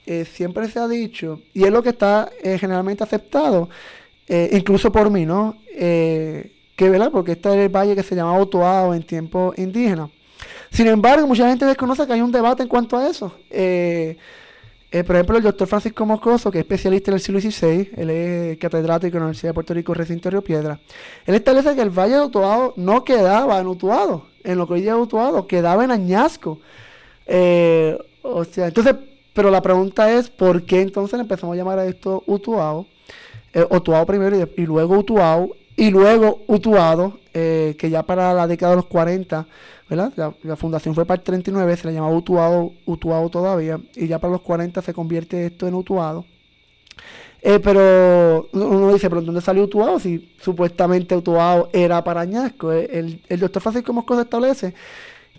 Eh, 0.04 0.24
siempre 0.24 0.68
se 0.68 0.80
ha 0.80 0.88
dicho, 0.88 1.40
y 1.54 1.64
es 1.64 1.70
lo 1.70 1.82
que 1.82 1.90
está 1.90 2.30
eh, 2.42 2.58
generalmente 2.58 3.04
aceptado, 3.04 3.68
incluso 4.52 4.90
por 4.90 5.10
mí, 5.10 5.26
¿no? 5.26 5.58
que, 5.66 6.88
¿verdad? 6.88 7.10
Porque 7.12 7.32
este 7.32 7.50
es 7.50 7.56
el 7.56 7.68
valle 7.68 7.94
que 7.94 8.02
se 8.02 8.14
llama 8.14 8.40
Utuao 8.40 8.94
en 8.94 9.02
tiempo 9.02 9.52
indígena. 9.58 10.08
Sin 10.70 10.86
embargo, 10.86 11.26
mucha 11.26 11.46
gente 11.48 11.66
desconoce 11.66 12.06
que 12.06 12.14
hay 12.14 12.22
un 12.22 12.32
debate 12.32 12.62
en 12.62 12.68
cuanto 12.70 12.96
a 12.96 13.08
eso. 13.08 13.34
Eh, 14.92 15.04
por 15.04 15.16
ejemplo, 15.16 15.38
el 15.38 15.42
doctor 15.42 15.66
Francisco 15.66 16.04
Moscoso, 16.04 16.50
que 16.50 16.58
es 16.58 16.64
especialista 16.64 17.10
en 17.10 17.14
el 17.14 17.20
siglo 17.20 17.40
XVI, 17.40 17.92
él 17.96 18.10
es 18.10 18.58
catedrático 18.58 19.16
en 19.16 19.20
la 19.20 19.26
Universidad 19.26 19.50
de 19.50 19.54
Puerto 19.54 19.72
Rico, 19.72 19.94
recinto 19.94 20.28
Río 20.28 20.44
Piedra, 20.44 20.80
él 21.24 21.34
establece 21.34 21.74
que 21.74 21.80
el 21.80 21.88
Valle 21.88 22.16
de 22.16 22.20
Utuado 22.20 22.74
no 22.76 23.02
quedaba 23.02 23.58
en 23.58 23.68
Utuado, 23.68 24.26
en 24.44 24.58
lo 24.58 24.66
que 24.66 24.74
hoy 24.74 24.86
es 24.86 24.94
Utuado, 24.94 25.46
quedaba 25.46 25.82
en 25.82 25.92
Añasco. 25.92 26.60
Eh, 27.26 27.98
o 28.22 28.44
sea, 28.44 28.68
entonces, 28.68 28.94
pero 29.32 29.50
la 29.50 29.62
pregunta 29.62 30.12
es, 30.12 30.30
¿por 30.30 30.64
qué 30.64 30.80
entonces 30.80 31.18
empezamos 31.18 31.54
a 31.54 31.56
llamar 31.56 31.78
a 31.78 31.86
esto 31.86 32.22
Utuado? 32.26 32.86
Eh, 33.54 33.66
primero 34.06 34.48
y, 34.56 34.66
luego 34.66 34.98
Utuado, 34.98 35.56
y 35.76 35.90
luego 35.90 36.42
Utuado, 36.46 37.18
que 37.32 37.88
ya 37.90 38.02
para 38.02 38.32
la 38.34 38.46
década 38.46 38.72
de 38.72 38.76
los 38.76 38.86
40 38.86 39.46
la, 39.96 40.56
fundación 40.56 40.94
fue 40.94 41.04
para 41.04 41.18
el 41.18 41.24
39, 41.24 41.76
se 41.76 41.88
le 41.88 41.94
llamaba 41.94 42.14
Utuado, 42.14 42.72
Utuado 42.86 43.28
todavía, 43.28 43.80
y 43.94 44.06
ya 44.06 44.18
para 44.18 44.32
los 44.32 44.42
40 44.42 44.80
se 44.82 44.94
convierte 44.94 45.46
esto 45.46 45.66
en 45.66 45.74
Utuado. 45.74 46.24
Eh, 47.42 47.58
pero 47.58 48.48
uno 48.52 48.92
dice, 48.92 49.10
¿pero 49.10 49.20
dónde 49.20 49.40
salió 49.40 49.64
Utuado? 49.64 49.98
Si 49.98 50.32
supuestamente 50.40 51.16
Utuado 51.16 51.68
era 51.72 52.02
para 52.04 52.20
Añasco. 52.20 52.72
Eh, 52.72 53.18
el, 53.28 53.40
doctor 53.40 53.62
Francisco 53.62 53.92
Moscoso 53.92 54.22
establece 54.22 54.74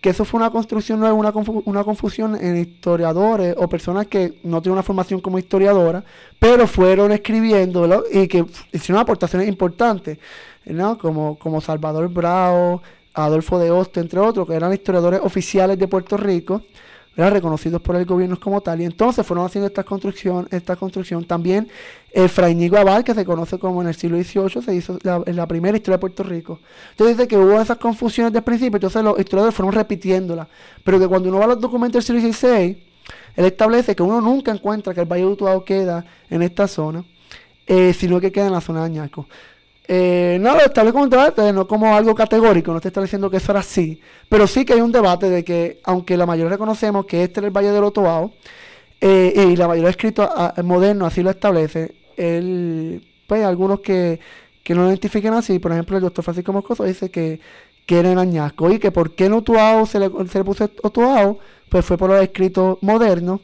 que 0.04 0.10
eso 0.10 0.26
fue 0.26 0.38
una 0.38 0.50
construcción 0.50 1.00
nueva, 1.00 1.14
una, 1.14 1.32
una 1.64 1.86
confusión 1.86 2.36
en 2.36 2.58
historiadores 2.58 3.56
o 3.58 3.70
personas 3.70 4.06
que 4.08 4.38
no 4.44 4.62
tienen 4.62 4.74
una 4.74 4.84
formación 4.84 5.22
como 5.22 5.40
historiadora, 5.40 6.04
pero 6.38 6.68
fueron 6.68 7.14
escribiendo 7.14 8.04
y 8.12 8.28
que 8.28 8.44
hicieron 8.74 9.02
aportaciones 9.02 9.48
importantes, 9.48 10.18
¿no? 10.66 10.98
como, 10.98 11.40
como 11.40 11.62
Salvador 11.62 12.10
Bravo, 12.10 12.82
Adolfo 13.14 13.58
de 13.58 13.72
Hoste, 13.72 14.02
entre 14.02 14.20
otros, 14.20 14.46
que 14.46 14.56
eran 14.56 14.74
historiadores 14.74 15.22
oficiales 15.24 15.80
de 15.80 15.88
Puerto 15.88 16.18
Rico, 16.18 16.64
eran 17.16 17.32
reconocidos 17.32 17.82
por 17.82 17.96
el 17.96 18.06
gobierno 18.06 18.40
como 18.40 18.62
tal, 18.62 18.82
y 18.82 18.86
entonces 18.86 19.26
fueron 19.26 19.46
haciendo 19.46 19.68
esta 19.68 19.84
construcción, 19.84 20.48
esta 20.52 20.76
construcción. 20.76 21.24
También 21.26 21.68
el 22.12 22.28
Fray 22.30 22.56
Ñigo 22.56 22.78
Abad, 22.78 23.04
que 23.04 23.14
se 23.14 23.24
conoce 23.24 23.60
como 23.60 23.82
en 23.82 23.88
el 23.90 23.96
siglo 23.96 24.18
XVIII, 24.22 24.64
se 24.64 24.76
hizo 24.76 24.98
la, 25.04 25.22
la 25.26 25.48
primera 25.48 25.78
historia 25.78 25.98
de 25.98 26.02
Puerto 26.02 26.24
Rico. 26.24 26.60
Entonces 26.92 27.18
dice 27.18 27.28
que 27.28 27.38
hubo 27.38 27.60
esas 27.62 27.78
confusiones 27.78 28.34
del 28.34 28.44
principio, 28.44 28.78
entonces 28.78 29.04
los 29.04 29.20
historiadores 29.20 29.56
fueron 29.56 29.74
repitiéndolas, 29.74 30.48
pero 30.84 31.00
que 31.00 31.08
cuando 31.08 31.30
uno 31.30 31.40
va 31.40 31.46
a 31.46 31.50
los 31.50 31.62
documentos 31.62 32.06
del 32.06 32.22
siglo 32.22 32.34
XVI, 32.34 32.78
él 33.36 33.46
establece 33.46 33.96
que 33.96 34.04
uno 34.04 34.22
nunca 34.22 34.52
encuentra 34.52 34.94
que 34.94 35.02
el 35.02 35.06
Valle 35.06 35.24
de 35.24 35.30
Utuado 35.30 35.64
queda 35.66 36.06
en 36.30 36.42
esta 36.42 36.68
zona, 36.68 37.04
eh, 37.66 37.94
sino 37.94 38.20
que 38.20 38.32
queda 38.32 38.48
en 38.48 38.54
la 38.54 38.62
zona 38.62 38.82
de 38.82 38.86
Añaco. 38.86 39.28
Eh, 39.86 40.38
no, 40.40 40.58
establece 40.60 40.94
como 40.94 41.04
un 41.04 41.10
debate, 41.10 41.52
no 41.52 41.68
como 41.68 41.94
algo 41.94 42.16
categórico, 42.16 42.72
no 42.72 42.80
te 42.80 42.88
está 42.88 43.02
diciendo 43.02 43.30
que 43.30 43.38
eso 43.38 43.52
era 43.52 43.60
así, 43.60 44.00
pero 44.30 44.48
sí 44.48 44.64
que 44.64 44.74
hay 44.74 44.82
un 44.82 44.94
debate 44.94 45.30
de 45.30 45.44
que, 45.44 45.82
aunque 45.84 46.16
la 46.16 46.26
mayoría 46.26 46.52
reconocemos 46.52 47.06
que 47.06 47.24
este 47.24 47.42
es 47.42 47.46
el 47.46 47.52
Valle 47.52 47.72
del 47.72 47.84
Otobao, 47.84 48.32
eh, 49.02 49.50
y 49.52 49.58
la 49.58 49.68
mayoría 49.68 49.88
de 49.88 49.92
escritos 49.92 50.30
modernos 50.64 51.12
así 51.12 51.22
lo 51.22 51.32
establece, 51.32 51.96
él, 52.16 53.06
pues 53.28 53.44
algunos 53.44 53.82
que, 53.82 54.22
que 54.64 54.74
no 54.74 54.84
lo 54.84 54.90
identifiquen 54.90 55.34
así, 55.34 55.60
por 55.60 55.74
ejemplo, 55.74 55.98
el 55.98 56.04
doctor 56.04 56.24
Francisco 56.24 56.54
Moscoso 56.54 56.86
dice 56.86 57.12
que, 57.12 57.42
que 57.86 58.00
era 58.00 58.10
en 58.10 58.20
Añasco, 58.20 58.72
y 58.72 58.80
que 58.80 58.92
por 58.92 59.16
qué 59.16 59.26
en 59.26 59.34
Otuao 59.34 59.86
se 59.86 60.00
le, 60.00 60.10
se 60.30 60.38
le 60.38 60.46
puso 60.46 60.70
Otuao, 60.82 61.40
pues 61.68 61.84
fue 61.84 61.98
por 61.98 62.10
los 62.10 62.24
escritos 62.24 62.78
modernos, 62.82 63.42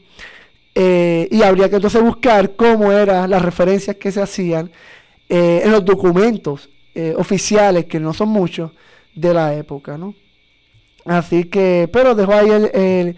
eh, 0.74 1.28
y 1.32 1.42
habría 1.42 1.70
que 1.70 1.76
entonces 1.76 2.02
buscar 2.02 2.56
cómo 2.56 2.94
eran 2.94 3.30
las 3.30 3.42
referencias 3.42 3.98
que 3.98 4.14
se 4.14 4.22
hacían 4.22 4.72
eh, 5.30 5.62
en 5.64 5.72
los 5.72 5.86
documentos 5.86 6.70
eh, 6.96 7.14
oficiales, 7.16 7.86
que 7.86 8.00
no 8.00 8.14
son 8.14 8.30
muchos, 8.30 8.72
de 9.14 9.34
la 9.34 9.54
época, 9.54 9.98
¿no? 9.98 10.16
Así 11.06 11.46
que, 11.46 11.88
pero 11.94 12.16
dejo 12.16 12.34
ahí 12.34 12.50
el, 12.50 13.16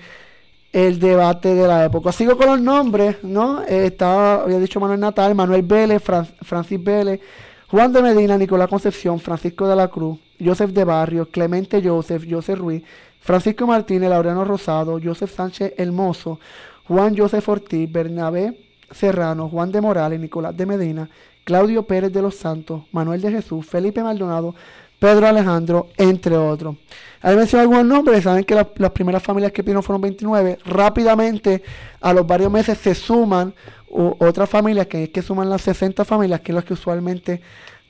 el, 0.73 0.99
debate 0.99 1.55
de 1.55 1.67
la 1.67 1.85
época. 1.85 2.11
Sigo 2.11 2.37
con 2.37 2.47
los 2.47 2.61
nombres, 2.61 3.23
¿no? 3.23 3.63
Eh, 3.63 3.87
estaba, 3.87 4.43
había 4.43 4.59
dicho 4.59 4.79
Manuel 4.79 4.99
Natal, 4.99 5.35
Manuel 5.35 5.61
Vélez, 5.61 6.03
Francis 6.41 6.83
Vélez, 6.83 7.21
Juan 7.67 7.93
de 7.93 8.01
Medina, 8.01 8.37
Nicolás 8.37 8.67
Concepción, 8.67 9.19
Francisco 9.19 9.67
de 9.67 9.75
la 9.75 9.87
Cruz, 9.87 10.19
Joseph 10.43 10.71
de 10.71 10.83
Barrio, 10.83 11.29
Clemente 11.29 11.81
Joseph, 11.83 12.25
Joseph 12.29 12.59
Ruiz, 12.59 12.83
Francisco 13.21 13.65
Martínez, 13.65 14.09
Laureano 14.09 14.43
Rosado, 14.43 14.99
Joseph 15.01 15.33
Sánchez 15.33 15.73
Hermoso, 15.77 16.39
Juan 16.87 17.15
Joseph 17.17 17.47
Ortiz, 17.47 17.91
Bernabé 17.91 18.70
Serrano, 18.91 19.49
Juan 19.49 19.71
de 19.71 19.81
Morales, 19.81 20.19
Nicolás 20.19 20.55
de 20.55 20.65
Medina, 20.65 21.09
Claudio 21.43 21.83
Pérez 21.83 22.11
de 22.11 22.21
los 22.21 22.35
Santos, 22.35 22.83
Manuel 22.91 23.21
de 23.21 23.31
Jesús, 23.31 23.65
Felipe 23.65 24.03
Maldonado, 24.03 24.55
Pedro 24.99 25.27
Alejandro, 25.27 25.89
entre 25.97 26.37
otros. 26.37 26.75
Ahí 27.21 27.35
menciono 27.35 27.63
algunos 27.63 27.85
nombres, 27.85 28.23
saben 28.23 28.43
que 28.43 28.53
las 28.53 28.91
primeras 28.91 29.23
familias 29.23 29.51
que 29.51 29.63
pidieron 29.63 29.81
fueron 29.81 30.01
29. 30.01 30.59
Rápidamente, 30.65 31.63
a 31.99 32.13
los 32.13 32.27
varios 32.27 32.51
meses 32.51 32.77
se 32.77 32.93
suman 32.93 33.53
otras 33.89 34.49
familias, 34.49 34.87
que 34.87 35.05
es 35.05 35.09
que 35.09 35.21
suman 35.21 35.49
las 35.49 35.63
60 35.63 36.05
familias, 36.05 36.41
que 36.41 36.51
es 36.51 36.55
lo 36.55 36.63
que 36.63 36.73
usualmente 36.73 37.41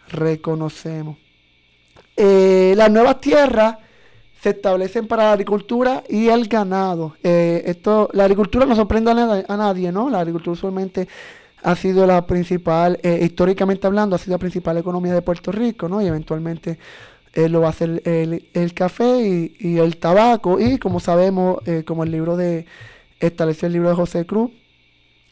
reconocemos. 0.07 1.17
Eh, 2.15 2.73
las 2.77 2.89
nuevas 2.91 3.19
tierras 3.19 3.77
se 4.41 4.49
establecen 4.49 5.07
para 5.07 5.25
la 5.25 5.31
agricultura 5.33 6.03
y 6.09 6.29
el 6.29 6.47
ganado. 6.47 7.15
Eh, 7.21 7.61
esto, 7.67 8.09
la 8.13 8.23
agricultura 8.23 8.65
no 8.65 8.75
sorprende 8.75 9.11
a, 9.11 9.57
nadie, 9.57 9.91
¿no? 9.91 10.09
La 10.09 10.19
agricultura 10.19 10.53
usualmente 10.53 11.07
ha 11.61 11.75
sido 11.75 12.07
la 12.07 12.25
principal, 12.25 12.99
eh, 13.03 13.19
históricamente 13.21 13.85
hablando, 13.85 14.15
ha 14.15 14.19
sido 14.19 14.33
la 14.33 14.39
principal 14.39 14.77
economía 14.77 15.13
de 15.13 15.21
Puerto 15.21 15.51
Rico, 15.51 15.87
¿no? 15.87 16.01
Y 16.01 16.07
eventualmente 16.07 16.79
eh, 17.33 17.49
lo 17.49 17.61
va 17.61 17.67
a 17.67 17.69
hacer 17.69 18.01
el, 18.03 18.73
café 18.73 19.53
y, 19.59 19.77
el 19.77 19.97
tabaco. 19.97 20.59
Y 20.59 20.79
como 20.79 20.99
sabemos, 20.99 21.59
como 21.85 22.03
el 22.03 22.09
libro 22.09 22.35
de, 22.35 22.65
estableció 23.19 23.67
el 23.67 23.73
libro 23.73 23.89
de 23.89 23.95
José 23.95 24.25
Cruz, 24.25 24.49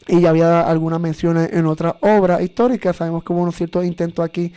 y 0.06 0.20
ya 0.20 0.30
había 0.30 0.60
algunas 0.60 1.00
menciones 1.00 1.52
en 1.52 1.66
otras 1.66 1.94
obras 2.00 2.42
históricas, 2.42 2.96
sabemos 2.96 3.24
que 3.24 3.32
hubo 3.32 3.42
unos 3.42 3.56
ciertos 3.56 3.84
intentos 3.84 4.24
aquí 4.24 4.52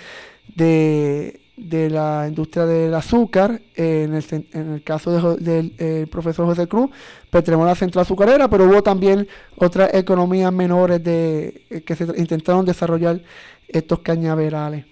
de 0.55 1.43
de 1.55 1.89
la 1.89 2.25
industria 2.27 2.65
del 2.65 2.93
azúcar, 2.95 3.62
en, 3.75 4.15
el, 4.15 4.48
en, 4.53 4.74
el, 4.74 4.83
caso 4.83 5.36
del 5.36 5.74
eh, 5.77 6.07
profesor 6.10 6.45
José 6.48 6.67
Cruz, 6.67 6.89
pues 7.29 7.43
tenemos 7.43 7.67
la 7.67 7.75
central 7.75 8.01
azucarera, 8.03 8.50
pero 8.50 8.65
hubo 8.65 8.81
también 8.81 9.27
otras 9.57 9.93
economías 9.93 10.51
menores 10.51 11.03
de, 11.03 11.63
eh, 11.69 11.81
que 11.81 11.95
se 11.95 12.05
intentaron 12.17 12.65
desarrollar 12.65 13.22
estos 13.67 14.00
cañaverales. 14.00 14.86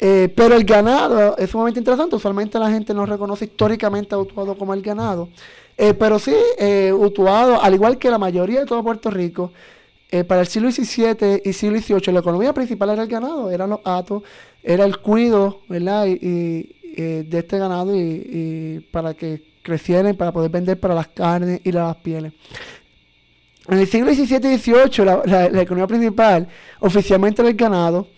Eh, 0.00 0.32
pero 0.34 0.56
el 0.56 0.64
ganado 0.64 1.36
es 1.36 1.50
sumamente 1.50 1.78
interesante, 1.78 2.16
usualmente 2.16 2.58
la 2.58 2.70
gente 2.70 2.92
no 2.92 3.06
reconoce 3.06 3.44
históricamente 3.44 4.16
a 4.16 4.18
Utuado 4.18 4.58
como 4.58 4.74
el 4.74 4.82
ganado, 4.82 5.28
pero 5.76 6.18
sí, 6.18 6.34
Utuado, 6.92 7.62
al 7.62 7.74
igual 7.74 7.98
que 7.98 8.10
la 8.10 8.18
mayoría 8.18 8.60
de 8.60 8.66
todo 8.66 8.82
Puerto 8.82 9.10
Rico, 9.10 9.52
para 10.26 10.40
el 10.40 10.46
siglo 10.48 10.70
XVII 10.70 11.42
y 11.44 11.52
siglo 11.52 11.78
XVIII 11.78 12.12
la 12.12 12.20
economía 12.20 12.52
principal 12.52 12.90
era 12.90 13.02
el 13.02 13.08
ganado, 13.08 13.50
eran 13.50 13.70
los 13.70 13.80
atos, 13.84 14.24
era 14.62 14.84
el 14.84 14.98
cuido, 14.98 15.60
¿verdad? 15.68 16.06
Y, 16.06 16.76
eh, 16.94 17.24
de 17.26 17.38
este 17.38 17.58
ganado 17.58 17.96
y, 17.96 18.86
para 18.90 19.14
que 19.14 19.42
crecieran, 19.62 20.14
para 20.16 20.32
poder 20.32 20.50
vender 20.50 20.78
para 20.78 20.94
las 20.94 21.08
carnes 21.08 21.60
y 21.64 21.72
las 21.72 21.96
pieles. 21.96 22.32
En 23.68 23.78
el 23.78 23.86
siglo 23.86 24.12
XVII 24.12 24.54
y 24.54 24.58
XVIII, 24.58 25.04
la, 25.24 25.62
economía 25.62 25.86
principal 25.86 26.48
oficialmente 26.80 27.42
era 27.42 27.48
el 27.50 27.56
ganado 27.56 28.08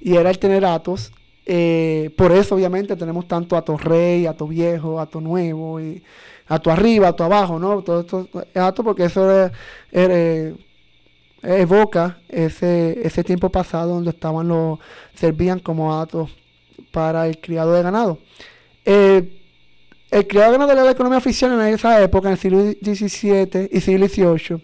y 0.00 0.16
era 0.16 0.30
el 0.30 0.38
tener 0.38 0.64
atos. 0.64 1.12
Eh, 1.46 2.10
por 2.16 2.32
eso, 2.32 2.54
obviamente, 2.54 2.96
tenemos 2.96 3.28
tanto 3.28 3.56
ato 3.56 3.76
rey, 3.76 4.26
ato 4.26 4.48
viejo, 4.48 4.98
ato 4.98 5.20
nuevo, 5.20 5.78
y 5.78 6.02
ato 6.48 6.70
arriba, 6.70 7.08
ato 7.08 7.24
abajo, 7.24 7.58
¿no? 7.58 7.82
Todo 7.82 8.00
esto 8.00 8.28
ato 8.54 8.82
porque 8.82 9.04
eso 9.04 9.30
era, 9.30 9.52
era 9.92 10.54
evoca 11.44 12.18
ese, 12.28 13.06
ese 13.06 13.24
tiempo 13.24 13.50
pasado 13.50 13.94
donde 13.94 14.10
estaban 14.10 14.48
los, 14.48 14.78
servían 15.14 15.58
como 15.58 15.98
atos 16.00 16.30
para 16.90 17.26
el 17.26 17.38
criado 17.40 17.72
de 17.72 17.82
ganado. 17.82 18.18
Eh, 18.84 19.40
el 20.10 20.26
criado 20.26 20.52
de 20.52 20.58
ganado 20.58 20.72
era 20.72 20.84
la 20.84 20.92
economía 20.92 21.18
oficial 21.18 21.52
en 21.52 21.74
esa 21.74 22.02
época, 22.02 22.28
en 22.28 22.32
el 22.32 22.38
siglo 22.38 22.60
XVII 22.60 23.68
y 23.70 23.80
siglo 23.80 24.08
XVIII. 24.08 24.62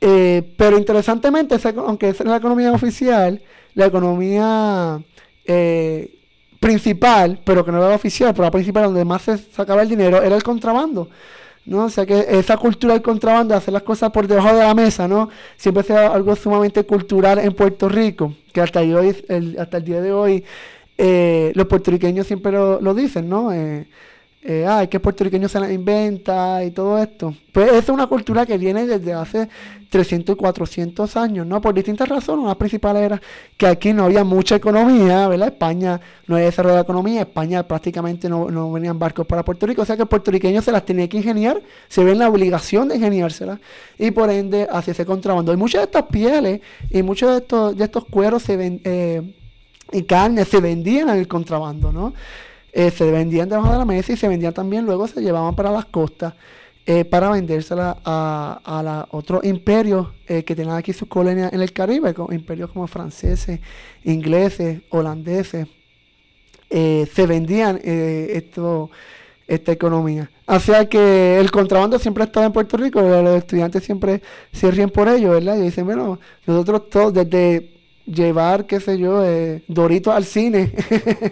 Eh, 0.00 0.54
pero 0.56 0.76
interesantemente, 0.76 1.56
aunque 1.76 2.08
es 2.10 2.20
la 2.24 2.36
economía 2.36 2.72
oficial, 2.72 3.40
la 3.74 3.86
economía 3.86 5.00
eh, 5.44 6.18
principal, 6.60 7.40
pero 7.44 7.64
que 7.64 7.72
no 7.72 7.84
era 7.84 7.94
oficial, 7.94 8.32
pero 8.32 8.44
la 8.44 8.50
principal 8.50 8.84
donde 8.84 9.04
más 9.04 9.22
se 9.22 9.38
sacaba 9.38 9.82
el 9.82 9.88
dinero, 9.88 10.22
era 10.22 10.36
el 10.36 10.42
contrabando. 10.42 11.08
¿No? 11.64 11.84
O 11.84 11.90
sea 11.90 12.06
que 12.06 12.26
esa 12.28 12.56
cultura 12.56 12.94
del 12.94 13.02
contrabando, 13.02 13.54
hacer 13.54 13.72
las 13.72 13.82
cosas 13.82 14.10
por 14.10 14.26
debajo 14.26 14.54
de 14.54 14.62
la 14.62 14.74
mesa, 14.74 15.06
¿no? 15.08 15.28
Siempre 15.56 15.82
sea 15.84 16.08
algo 16.08 16.34
sumamente 16.36 16.84
cultural 16.84 17.38
en 17.38 17.54
Puerto 17.54 17.88
Rico, 17.88 18.34
que 18.52 18.60
hasta, 18.60 18.80
hoy, 18.80 19.16
el, 19.28 19.56
hasta 19.58 19.76
el 19.78 19.84
día 19.84 20.00
de 20.00 20.12
hoy 20.12 20.44
eh, 20.98 21.52
los 21.54 21.66
puertorriqueños 21.66 22.26
siempre 22.26 22.52
lo, 22.52 22.80
lo 22.80 22.94
dicen, 22.94 23.28
¿no? 23.28 23.52
Eh, 23.52 23.86
eh, 24.44 24.66
ah, 24.68 24.84
que 24.88 24.98
puertorriqueño 24.98 25.48
se 25.48 25.60
la 25.60 25.72
inventa 25.72 26.64
y 26.64 26.72
todo 26.72 27.00
esto. 27.00 27.32
Pues 27.52 27.72
es 27.74 27.88
una 27.88 28.08
cultura 28.08 28.44
que 28.44 28.58
viene 28.58 28.86
desde 28.86 29.12
hace 29.12 29.48
300 29.88 30.34
y 30.34 30.36
400 30.36 31.16
años, 31.16 31.46
¿no? 31.46 31.60
Por 31.60 31.74
distintas 31.74 32.08
razones. 32.08 32.44
Una 32.44 32.56
principal 32.56 32.96
era 32.96 33.22
que 33.56 33.68
aquí 33.68 33.92
no 33.92 34.04
había 34.04 34.24
mucha 34.24 34.56
economía, 34.56 35.28
¿verdad? 35.28 35.48
España 35.48 36.00
no 36.26 36.34
había 36.34 36.46
desarrollado 36.46 36.78
la 36.78 36.82
economía, 36.82 37.20
España 37.20 37.62
prácticamente 37.62 38.28
no, 38.28 38.50
no 38.50 38.72
venían 38.72 38.98
barcos 38.98 39.26
para 39.26 39.44
Puerto 39.44 39.64
Rico, 39.64 39.82
o 39.82 39.84
sea 39.84 39.94
que 39.94 40.02
el 40.02 40.08
puertorriqueño 40.08 40.60
se 40.60 40.72
las 40.72 40.84
tenía 40.84 41.08
que 41.08 41.18
ingeniar, 41.18 41.62
se 41.88 42.02
ve 42.02 42.10
en 42.10 42.18
la 42.18 42.28
obligación 42.28 42.88
de 42.88 42.96
ingeniárselas 42.96 43.60
y 43.96 44.10
por 44.10 44.28
ende 44.28 44.66
hacia 44.72 44.90
ese 44.90 45.06
contrabando. 45.06 45.52
Y 45.52 45.56
muchas 45.56 45.82
de 45.82 45.84
estas 45.84 46.06
pieles 46.06 46.60
y 46.90 47.02
muchos 47.04 47.30
de 47.30 47.36
estos, 47.36 47.76
de 47.76 47.84
estos 47.84 48.06
cueros 48.06 48.42
eh, 48.48 49.22
y 49.92 50.02
carnes 50.02 50.48
se 50.48 50.60
vendían 50.60 51.10
en 51.10 51.18
el 51.18 51.28
contrabando, 51.28 51.92
¿no? 51.92 52.12
Eh, 52.72 52.90
se 52.90 53.10
vendían 53.10 53.50
debajo 53.50 53.70
de 53.70 53.78
la 53.78 53.84
mesa 53.84 54.14
y 54.14 54.16
se 54.16 54.28
vendían 54.28 54.54
también, 54.54 54.86
luego 54.86 55.06
se 55.06 55.20
llevaban 55.20 55.54
para 55.54 55.70
las 55.70 55.84
costas 55.84 56.32
eh, 56.86 57.04
para 57.04 57.30
vendérsela 57.30 57.98
a, 58.02 58.60
a 58.64 59.06
otros 59.10 59.44
imperios 59.44 60.08
eh, 60.26 60.42
que 60.42 60.56
tenían 60.56 60.76
aquí 60.76 60.94
sus 60.94 61.06
colonias 61.06 61.52
en 61.52 61.60
el 61.60 61.72
Caribe, 61.72 62.14
imperios 62.30 62.70
como 62.72 62.86
franceses, 62.86 63.60
ingleses, 64.04 64.80
holandeses. 64.88 65.68
se 66.70 67.26
vendían 67.26 67.78
esto, 67.84 68.90
esta 69.46 69.70
economía. 69.72 70.30
O 70.46 70.58
sea 70.58 70.88
que 70.88 71.38
el 71.38 71.50
contrabando 71.50 71.98
siempre 71.98 72.24
ha 72.24 72.26
estado 72.26 72.46
en 72.46 72.52
Puerto 72.52 72.76
Rico, 72.78 73.00
los 73.00 73.36
estudiantes 73.36 73.84
siempre 73.84 74.22
se 74.50 74.70
ríen 74.70 74.90
por 74.90 75.08
ello, 75.08 75.30
¿verdad? 75.30 75.56
Y 75.58 75.62
dicen, 75.62 75.84
bueno, 75.84 76.18
nosotros 76.46 76.88
todos 76.88 77.12
desde 77.12 77.71
llevar, 78.06 78.66
qué 78.66 78.80
sé 78.80 78.98
yo, 78.98 79.24
eh, 79.24 79.62
Doritos 79.68 80.14
al 80.14 80.24
cine, 80.24 80.72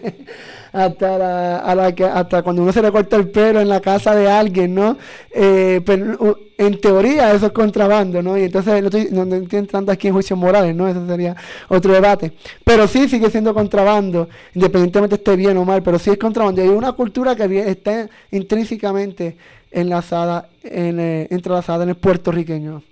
hasta, 0.73 1.59
a 1.59 1.75
la 1.75 1.87
hasta 1.87 2.43
cuando 2.43 2.63
uno 2.63 2.73
se 2.73 2.83
le 2.83 2.93
corta 2.93 3.17
el 3.17 3.29
pelo 3.29 3.61
en 3.61 3.69
la 3.69 3.81
casa 3.81 4.15
de 4.15 4.29
alguien, 4.29 4.75
¿no? 4.75 4.97
Eh, 5.33 5.81
pero 5.85 6.39
en 6.57 6.81
teoría 6.81 7.33
eso 7.33 7.47
es 7.47 7.53
contrabando, 7.53 8.23
¿no? 8.23 8.37
Y 8.37 8.43
entonces 8.43 8.81
no 8.81 8.89
estoy, 8.89 9.09
no 9.11 9.23
estoy 9.35 9.59
entrando 9.59 9.91
aquí 9.93 10.09
en 10.09 10.15
juicios 10.15 10.39
morales, 10.39 10.75
¿no? 10.75 10.89
Eso 10.89 11.07
sería 11.07 11.35
otro 11.69 11.93
debate. 11.93 12.33
Pero 12.65 12.87
sí 12.87 13.09
sigue 13.09 13.31
siendo 13.31 13.55
contrabando, 13.55 14.29
independientemente 14.55 15.17
esté 15.17 15.37
bien 15.37 15.57
o 15.57 15.65
mal, 15.65 15.83
pero 15.83 15.99
sí 15.99 16.11
es 16.11 16.19
contrabando. 16.19 16.63
Y 16.63 16.69
hay 16.69 16.71
una 16.71 16.93
cultura 16.93 17.35
que 17.35 17.71
está 17.71 18.09
intrínsecamente 18.31 19.37
enlazada, 19.71 20.49
en, 20.63 21.01
eh, 21.01 21.29
entrelazada 21.31 21.85
en 21.85 21.91
el 21.91 21.97
puertorriqueño. 21.97 22.83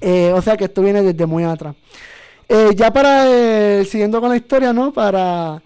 Eh, 0.00 0.32
o 0.34 0.42
sea 0.42 0.56
que 0.56 0.64
esto 0.64 0.82
viene 0.82 1.02
desde 1.02 1.24
muy 1.24 1.44
atrás. 1.44 1.74
Eh, 2.48 2.70
ya 2.74 2.92
para, 2.92 3.26
eh, 3.28 3.84
siguiendo 3.84 4.20
con 4.20 4.30
la 4.30 4.36
historia, 4.36 4.72
¿no? 4.72 4.92
Para, 4.92 5.62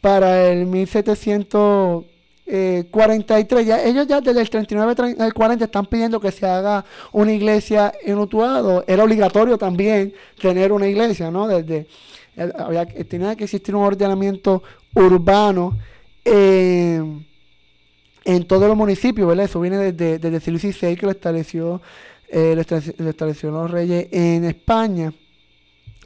para 0.00 0.50
el 0.50 0.66
1743, 0.66 3.66
ya, 3.66 3.82
ellos 3.82 4.06
ya 4.06 4.20
desde 4.20 4.40
el 4.40 4.50
39 4.50 5.16
al 5.18 5.34
40 5.34 5.64
están 5.64 5.86
pidiendo 5.86 6.20
que 6.20 6.30
se 6.30 6.46
haga 6.46 6.84
una 7.12 7.32
iglesia 7.32 7.92
en 8.04 8.18
Utuado. 8.18 8.84
Era 8.86 9.02
obligatorio 9.04 9.58
también 9.58 10.14
tener 10.40 10.70
una 10.72 10.86
iglesia, 10.86 11.30
¿no? 11.30 11.48
Desde, 11.48 11.86
eh, 12.36 12.52
había, 12.56 12.86
que 12.86 13.44
existir 13.44 13.74
un 13.74 13.82
ordenamiento 13.82 14.62
urbano 14.94 15.76
en 16.24 17.24
todos 18.48 18.68
los 18.68 18.76
municipios, 18.76 19.28
¿verdad? 19.28 19.44
Eso 19.46 19.60
viene 19.60 19.78
desde, 19.78 20.18
desde 20.18 20.36
el 20.36 20.42
siglo 20.42 20.58
XVI 20.58 20.96
que 20.96 21.06
lo 21.06 21.12
estableció, 21.12 21.80
lo 22.32 22.60
estableció 23.10 23.52
los 23.52 23.70
reyes 23.70 24.08
en 24.10 24.44
España 24.44 25.12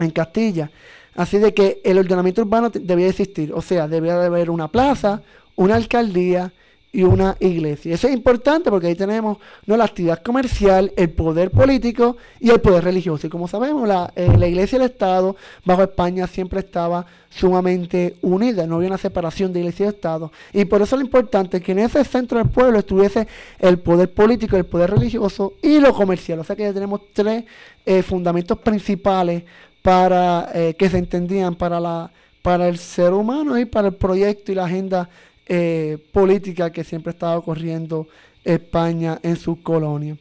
en 0.00 0.10
Castilla. 0.10 0.70
Así 1.14 1.38
de 1.38 1.52
que 1.52 1.80
el 1.84 1.98
ordenamiento 1.98 2.42
urbano 2.42 2.70
debía 2.70 3.08
existir, 3.08 3.52
o 3.52 3.62
sea, 3.62 3.88
debía 3.88 4.16
de 4.18 4.26
haber 4.26 4.50
una 4.50 4.68
plaza, 4.68 5.22
una 5.56 5.74
alcaldía 5.74 6.52
y 6.92 7.02
una 7.04 7.36
iglesia. 7.38 7.94
Eso 7.94 8.08
es 8.08 8.14
importante 8.14 8.70
porque 8.70 8.88
ahí 8.88 8.94
tenemos 8.94 9.38
¿no? 9.66 9.76
la 9.76 9.84
actividad 9.84 10.22
comercial, 10.22 10.92
el 10.96 11.10
poder 11.10 11.50
político 11.50 12.16
y 12.40 12.50
el 12.50 12.60
poder 12.60 12.84
religioso. 12.84 13.26
Y 13.26 13.30
como 13.30 13.46
sabemos, 13.46 13.86
la, 13.86 14.12
eh, 14.16 14.36
la 14.36 14.48
iglesia 14.48 14.76
y 14.76 14.82
el 14.82 14.90
Estado 14.90 15.36
bajo 15.64 15.82
España 15.82 16.26
siempre 16.26 16.60
estaba 16.60 17.06
sumamente 17.28 18.16
unida, 18.22 18.66
no 18.66 18.76
había 18.76 18.88
una 18.88 18.98
separación 18.98 19.52
de 19.52 19.60
iglesia 19.60 19.86
y 19.86 19.88
Estado. 19.90 20.32
Y 20.52 20.64
por 20.64 20.82
eso 20.82 20.96
lo 20.96 21.02
importante 21.02 21.58
es 21.58 21.62
que 21.62 21.72
en 21.72 21.78
ese 21.80 22.02
centro 22.04 22.38
del 22.38 22.48
pueblo 22.48 22.80
estuviese 22.80 23.28
el 23.60 23.78
poder 23.78 24.12
político, 24.12 24.56
el 24.56 24.66
poder 24.66 24.90
religioso 24.90 25.54
y 25.62 25.78
lo 25.78 25.94
comercial. 25.94 26.40
O 26.40 26.44
sea 26.44 26.56
que 26.56 26.64
ya 26.64 26.72
tenemos 26.72 27.02
tres 27.12 27.44
eh, 27.86 28.02
fundamentos 28.02 28.58
principales 28.58 29.44
para 29.82 30.50
eh, 30.54 30.74
que 30.78 30.88
se 30.88 30.98
entendían 30.98 31.54
para 31.54 31.80
la 31.80 32.10
para 32.42 32.68
el 32.68 32.78
ser 32.78 33.12
humano 33.12 33.58
y 33.58 33.66
para 33.66 33.88
el 33.88 33.94
proyecto 33.94 34.50
y 34.50 34.54
la 34.54 34.64
agenda 34.64 35.10
eh, 35.46 35.98
política 36.12 36.70
que 36.70 36.84
siempre 36.84 37.12
estaba 37.12 37.36
ocurriendo 37.36 38.06
España 38.44 39.18
en 39.22 39.36
sus 39.36 39.58
colonias. 39.58 40.16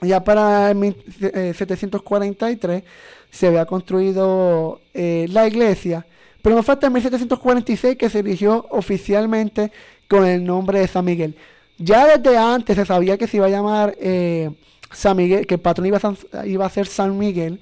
Ya 0.00 0.24
para 0.24 0.72
1743 0.72 2.82
se 3.30 3.46
había 3.46 3.66
construido 3.66 4.80
la 4.94 5.46
iglesia, 5.46 6.06
Pero 6.40 6.56
no 6.56 6.62
fue 6.62 6.74
hasta 6.74 6.90
1746 6.90 7.96
que 7.96 8.10
se 8.10 8.18
eligió 8.18 8.66
oficialmente 8.70 9.70
con 10.08 10.26
el 10.26 10.44
nombre 10.44 10.80
de 10.80 10.88
San 10.88 11.04
Miguel. 11.04 11.36
Ya 11.78 12.16
desde 12.16 12.36
antes 12.36 12.76
se 12.76 12.84
sabía 12.84 13.18
que 13.18 13.26
se 13.26 13.38
iba 13.38 13.46
a 13.46 13.50
llamar 13.50 13.94
eh, 13.98 14.50
San 14.92 15.16
Miguel, 15.16 15.46
que 15.46 15.54
el 15.54 15.60
patrón 15.60 15.86
iba 15.86 15.98
a, 15.98 16.46
iba 16.46 16.66
a 16.66 16.70
ser 16.70 16.86
San 16.86 17.18
Miguel. 17.18 17.60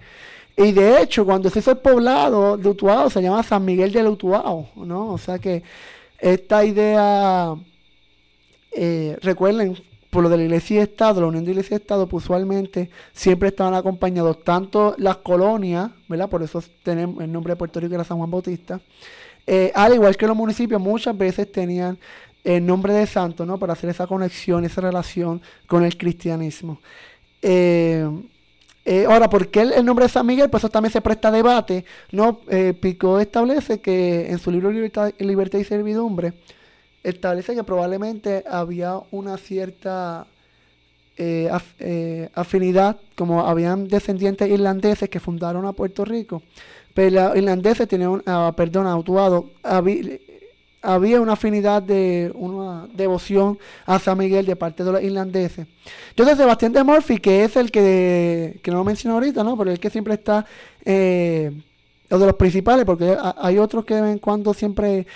Y 0.63 0.73
de 0.73 1.01
hecho, 1.01 1.25
cuando 1.25 1.49
se 1.49 1.61
hizo 1.61 1.71
el 1.71 1.79
poblado 1.79 2.59
de 2.59 2.69
Utuado, 2.69 3.09
se 3.09 3.23
llama 3.23 3.43
San 3.43 3.65
Miguel 3.65 3.93
de 3.93 4.07
Utuado, 4.07 4.67
¿no? 4.77 5.11
O 5.11 5.17
sea 5.17 5.39
que 5.39 5.63
esta 6.19 6.63
idea, 6.67 7.55
eh, 8.71 9.17
recuerden, 9.23 9.79
por 10.11 10.23
lo 10.23 10.29
de 10.29 10.37
la 10.37 10.43
iglesia 10.43 10.77
y 10.77 10.79
Estado, 10.81 11.23
la 11.23 11.29
unión 11.29 11.47
de 11.47 11.53
iglesia 11.53 11.77
y 11.77 11.81
Estado, 11.81 12.07
pues 12.07 12.25
usualmente 12.25 12.91
siempre 13.15 13.49
estaban 13.49 13.73
acompañados 13.73 14.45
tanto 14.45 14.95
las 14.99 15.17
colonias, 15.17 15.93
¿verdad? 16.09 16.29
Por 16.29 16.43
eso 16.43 16.63
tenemos 16.83 17.25
el 17.25 17.33
nombre 17.33 17.53
de 17.53 17.57
Puerto 17.57 17.81
Rico 17.81 17.95
era 17.95 18.05
San 18.05 18.19
Juan 18.19 18.31
Bautista, 18.31 18.83
eh, 19.47 19.73
al 19.75 19.95
igual 19.95 20.15
que 20.15 20.27
los 20.27 20.37
municipios 20.37 20.79
muchas 20.79 21.17
veces 21.17 21.51
tenían 21.51 21.99
el 22.45 22.67
nombre 22.67 22.93
de 22.93 23.07
santo, 23.07 23.47
¿no? 23.47 23.57
Para 23.57 23.73
hacer 23.73 23.89
esa 23.89 24.07
conexión, 24.07 24.63
esa 24.67 24.83
relación 24.83 25.41
con 25.67 25.87
el 25.87 25.97
cristianismo. 25.97 26.83
Eh, 27.41 28.07
eh, 28.85 29.07
ahora, 29.07 29.29
¿por 29.29 29.49
qué 29.49 29.61
el, 29.61 29.85
nombre 29.85 30.07
de 30.07 30.09
San 30.09 30.27
Miguel? 30.27 30.51
Pues 30.51 30.63
eso 30.63 30.71
también 30.71 30.93
se 30.93 31.01
presta 31.01 31.29
a 31.29 31.33
debate. 31.33 31.85
¿no? 32.13 32.41
Pico 32.81 33.21
establece 33.21 33.81
que 33.81 34.31
en 34.31 34.39
su 34.39 34.51
libro 34.51 34.71
Libertad, 34.71 35.13
y 35.19 35.65
Servidumbre, 35.65 36.33
establece 37.03 37.55
que 37.55 37.65
probablemente 37.65 38.45
había 38.49 39.01
una 39.11 39.37
cierta 39.37 40.27
eh, 41.23 41.51
eh, 41.81 42.31
afinidad, 42.35 42.97
como 43.15 43.47
habían 43.47 43.89
descendientes 43.89 44.49
irlandeses 44.49 45.11
que 45.11 45.21
fundaron 45.21 45.67
a 45.67 45.75
Puerto 45.75 46.03
Rico, 46.03 46.43
pero 46.95 47.29
los 47.29 47.37
irlandeses 47.37 47.87
tenían, 47.87 48.23
uh, 48.27 48.55
perdón, 48.57 48.87
autuado, 48.87 49.51
había, 50.83 51.21
una 51.21 51.35
afinidad 51.35 51.83
de 51.83 52.33
una 52.35 52.89
devoción 52.95 53.59
a 53.87 53.99
San 53.99 54.19
Miguel 54.19 54.47
de 54.47 54.57
parte 54.57 54.85
de 54.85 54.93
los 54.93 55.03
irlandeses. 55.03 55.67
Entonces 56.11 56.37
Sebastián 56.37 56.73
de 56.73 56.85
Murphy, 56.85 57.19
que 57.19 57.45
es 57.45 57.57
el 57.57 57.71
que, 57.71 58.59
que 58.63 58.71
no 58.71 58.79
lo 58.79 58.85
menciono 58.85 59.15
ahorita, 59.15 59.45
¿no? 59.45 59.57
pero 59.57 59.71
el 59.71 59.79
que 59.79 59.91
siempre 59.91 60.15
está, 60.15 60.45
eh, 60.85 61.53
o 62.11 62.19
de 62.19 62.27
los 62.27 62.35
principales, 62.35 62.85
porque 62.85 63.17
hay 63.39 63.59
otros 63.59 63.85
que 63.85 63.95
de 63.95 64.03
vez 64.03 64.13
en 64.13 64.19
cuando 64.19 64.55
siempre 64.55 65.07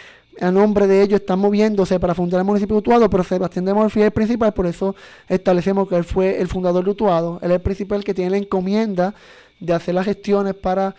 a 0.40 0.50
nombre 0.50 0.87
de 0.87 1.03
ellos 1.03 1.20
están 1.20 1.38
moviéndose 1.38 2.00
para 2.00 2.14
fundar 2.14 2.40
el 2.40 2.44
municipio 2.44 2.74
de 2.74 2.79
Utuado, 2.81 3.09
pero 3.09 3.22
Sebastián 3.22 3.64
de 3.64 3.74
Morfi 3.74 4.00
es 4.00 4.07
el 4.07 4.12
principal, 4.12 4.53
por 4.53 4.66
eso 4.66 4.94
establecemos 5.29 5.88
que 5.88 5.96
él 5.96 6.05
fue 6.05 6.40
el 6.40 6.48
fundador 6.48 6.85
de 6.85 6.90
Utuado, 6.90 7.38
él 7.42 7.50
es 7.50 7.57
el 7.57 7.62
principal 7.62 8.05
que 8.05 8.14
tiene 8.14 8.31
la 8.31 8.37
encomienda 8.38 9.14
de 9.61 9.72
hacer 9.72 9.94
las 9.94 10.05
gestiones 10.05 10.55
para 10.55 10.94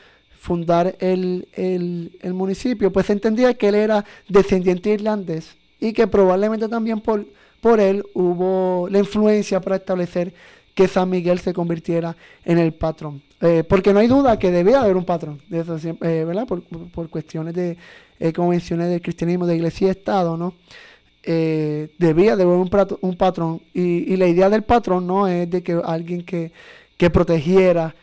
fundar 0.45 0.95
el, 0.99 1.47
el, 1.53 2.33
municipio, 2.35 2.93
pues 2.93 3.07
se 3.07 3.13
entendía 3.13 3.55
que 3.55 3.69
él 3.69 3.75
era 3.75 4.05
descendiente 4.29 4.91
irlandés 4.91 5.57
y 5.79 5.91
que 5.91 6.05
probablemente 6.05 6.69
también 6.69 7.01
por, 7.01 7.25
por 7.61 7.79
él 7.79 8.03
hubo 8.13 8.87
la 8.91 8.99
influencia 8.99 9.59
para 9.59 9.77
establecer 9.77 10.35
que 10.75 10.87
San 10.87 11.09
Miguel 11.09 11.39
se 11.39 11.51
convirtiera 11.51 12.15
en 12.43 12.59
el 12.59 12.73
patrón. 12.73 13.23
Eh, 13.41 13.63
porque 13.67 13.91
no 13.91 13.99
hay 13.99 14.07
duda 14.07 14.37
que 14.37 14.51
debía 14.51 14.81
haber 14.81 14.95
un 14.95 15.05
patrón, 15.05 15.41
de 15.49 15.61
eh, 16.01 16.23
¿verdad? 16.25 16.45
Por, 16.45 16.61
por, 16.61 17.09
cuestiones 17.09 17.55
de 17.55 17.75
eh, 18.19 18.31
convenciones 18.31 18.89
del 18.89 19.01
cristianismo 19.01 19.47
de 19.47 19.55
iglesia 19.55 19.87
y 19.87 19.89
Estado, 19.89 20.37
¿no? 20.37 20.53
Debía 21.23 22.35
de 22.35 22.43
haber 22.43 22.57
un, 22.57 22.69
un 23.01 23.17
patrón. 23.17 23.61
Y, 23.73 24.15
la 24.15 24.27
idea 24.27 24.47
del 24.47 24.61
patrón 24.61 25.07
no 25.07 25.27
es 25.27 25.49
de 25.49 25.63
que 25.63 25.81
alguien 25.83 26.23
que, 26.23 26.51
que 26.97 27.09
protegiera 27.09 27.95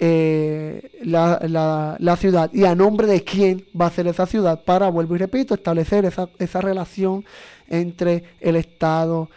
la, 0.00 1.96
la, 1.98 2.16
ciudad 2.16 2.50
y 2.54 2.64
a 2.64 2.74
nombre 2.74 3.06
de 3.06 3.22
quién 3.22 3.66
va 3.78 3.86
a 3.86 3.90
ser 3.90 4.06
esa 4.06 4.24
ciudad 4.24 4.64
para, 4.64 4.88
vuelvo 4.88 5.14
y 5.14 5.18
repito, 5.18 5.54
establecer 5.54 6.06
esa, 6.06 6.30
esa 6.38 6.60
relación 6.62 7.24
entre 7.68 8.24
el 8.40 8.56
Estado 8.56 9.28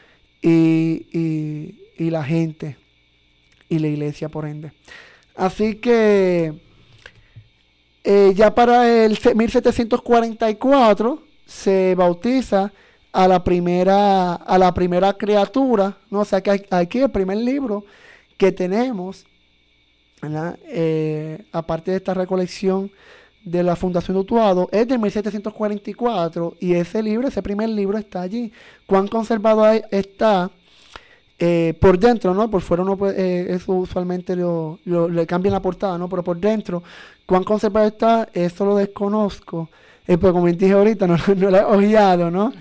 y, 0.41 1.07
y, 1.11 1.75
y 1.97 2.09
la 2.09 2.23
gente 2.23 2.77
y 3.67 3.79
la 3.79 3.87
iglesia 3.87 4.29
por 4.29 4.45
ende. 4.45 4.71
Así 5.35 5.75
que 5.75 6.53
eh, 8.03 8.33
ya 8.35 8.53
para 8.53 9.05
el 9.05 9.17
1744 9.35 11.23
se 11.45 11.95
bautiza 11.95 12.71
a 13.11 13.27
la 13.27 13.43
primera, 13.43 14.33
a 14.33 14.57
la 14.57 14.73
primera 14.73 15.13
criatura, 15.13 15.97
¿no? 16.09 16.21
O 16.21 16.25
sea 16.25 16.41
que 16.41 16.65
aquí 16.69 16.99
el 16.99 17.11
primer 17.11 17.37
libro 17.37 17.85
que 18.37 18.51
tenemos, 18.51 19.25
eh, 20.67 21.43
aparte 21.51 21.91
de 21.91 21.97
esta 21.97 22.13
recolección 22.13 22.91
de 23.43 23.63
la 23.63 23.75
Fundación 23.75 24.17
Utuado, 24.17 24.69
es 24.71 24.87
de 24.87 24.97
1744 24.97 26.55
y 26.59 26.73
ese 26.73 27.03
libro, 27.03 27.27
ese 27.27 27.41
primer 27.41 27.69
libro 27.69 27.97
está 27.97 28.21
allí. 28.21 28.51
¿Cuán 28.85 29.07
conservado 29.07 29.65
está? 29.91 30.49
Eh, 31.39 31.73
por 31.79 31.99
dentro, 31.99 32.33
¿no? 32.33 32.49
Por 32.49 32.61
fuera 32.61 32.83
uno 32.83 32.97
eh, 33.09 33.47
eso 33.49 33.73
usualmente 33.73 34.35
lo, 34.35 34.79
le 34.85 35.25
cambian 35.25 35.53
la 35.53 35.61
portada, 35.61 35.97
¿no? 35.97 36.07
Pero 36.07 36.23
por 36.23 36.37
dentro, 36.37 36.83
cuán 37.25 37.43
conservado 37.43 37.87
está, 37.87 38.29
eso 38.33 38.65
lo 38.65 38.77
desconozco. 38.77 39.69
Eh, 40.07 40.17
pues 40.17 40.31
como 40.31 40.47
dije 40.47 40.71
ahorita, 40.71 41.05
no, 41.07 41.17
lo 41.35 41.57
he 41.57 41.63
ojeado, 41.63 42.31
¿no? 42.31 42.53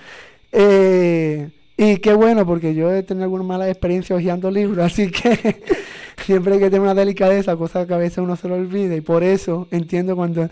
y 1.75 1.97
qué 1.97 2.13
bueno, 2.13 2.45
porque 2.45 2.75
yo 2.75 2.93
he 2.93 3.03
tenido 3.03 3.25
alguna 3.25 3.45
mala 3.45 3.69
experiencia 3.71 4.15
hojeando 4.15 4.51
libros, 4.51 4.85
así 4.85 5.11
que 5.11 5.63
siempre 6.25 6.55
hay 6.55 6.61
que 6.61 6.67
tener 6.67 6.81
una 6.81 6.95
delicadeza, 6.95 7.57
cosa 7.57 7.87
que 7.87 7.95
a 7.95 7.99
veces 7.99 8.19
uno 8.19 8.37
se 8.37 8.49
lo 8.49 8.55
olvida, 8.55 8.95
y 8.95 9.01
por 9.01 9.23
eso 9.23 9.69
entiendo 9.71 10.17
cuando 10.17 10.49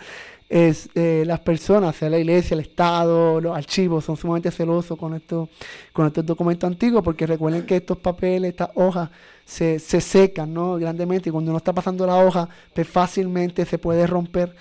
es, 0.49 0.89
eh, 0.95 1.23
las 1.27 1.41
personas, 1.41 1.95
sea 1.97 2.11
la 2.11 2.19
iglesia, 2.19 2.55
el 2.55 2.61
Estado, 2.61 3.41
los 3.41 3.57
archivos, 3.57 4.05
son 4.05 4.17
sumamente 4.17 4.51
celosos 4.51 4.99
con, 4.99 5.15
esto, 5.15 5.49
con 5.93 6.07
estos 6.07 6.27
documentos 6.27 6.69
antiguos, 6.69 7.03
porque 7.03 7.27
recuerden 7.27 7.65
que 7.65 7.77
estos 7.77 7.99
papeles, 7.99 8.51
estas 8.51 8.71
hojas, 8.75 9.11
se, 9.45 9.79
se 9.81 10.01
secan 10.01 10.55
¿no? 10.55 10.77
grandemente 10.77 11.29
y 11.29 11.33
cuando 11.33 11.51
uno 11.51 11.59
está 11.59 11.73
pasando 11.73 12.07
la 12.07 12.17
hoja, 12.17 12.49
pues 12.73 12.87
fácilmente 12.89 13.65
se 13.67 13.79
puede 13.79 14.07
romper. 14.07 14.55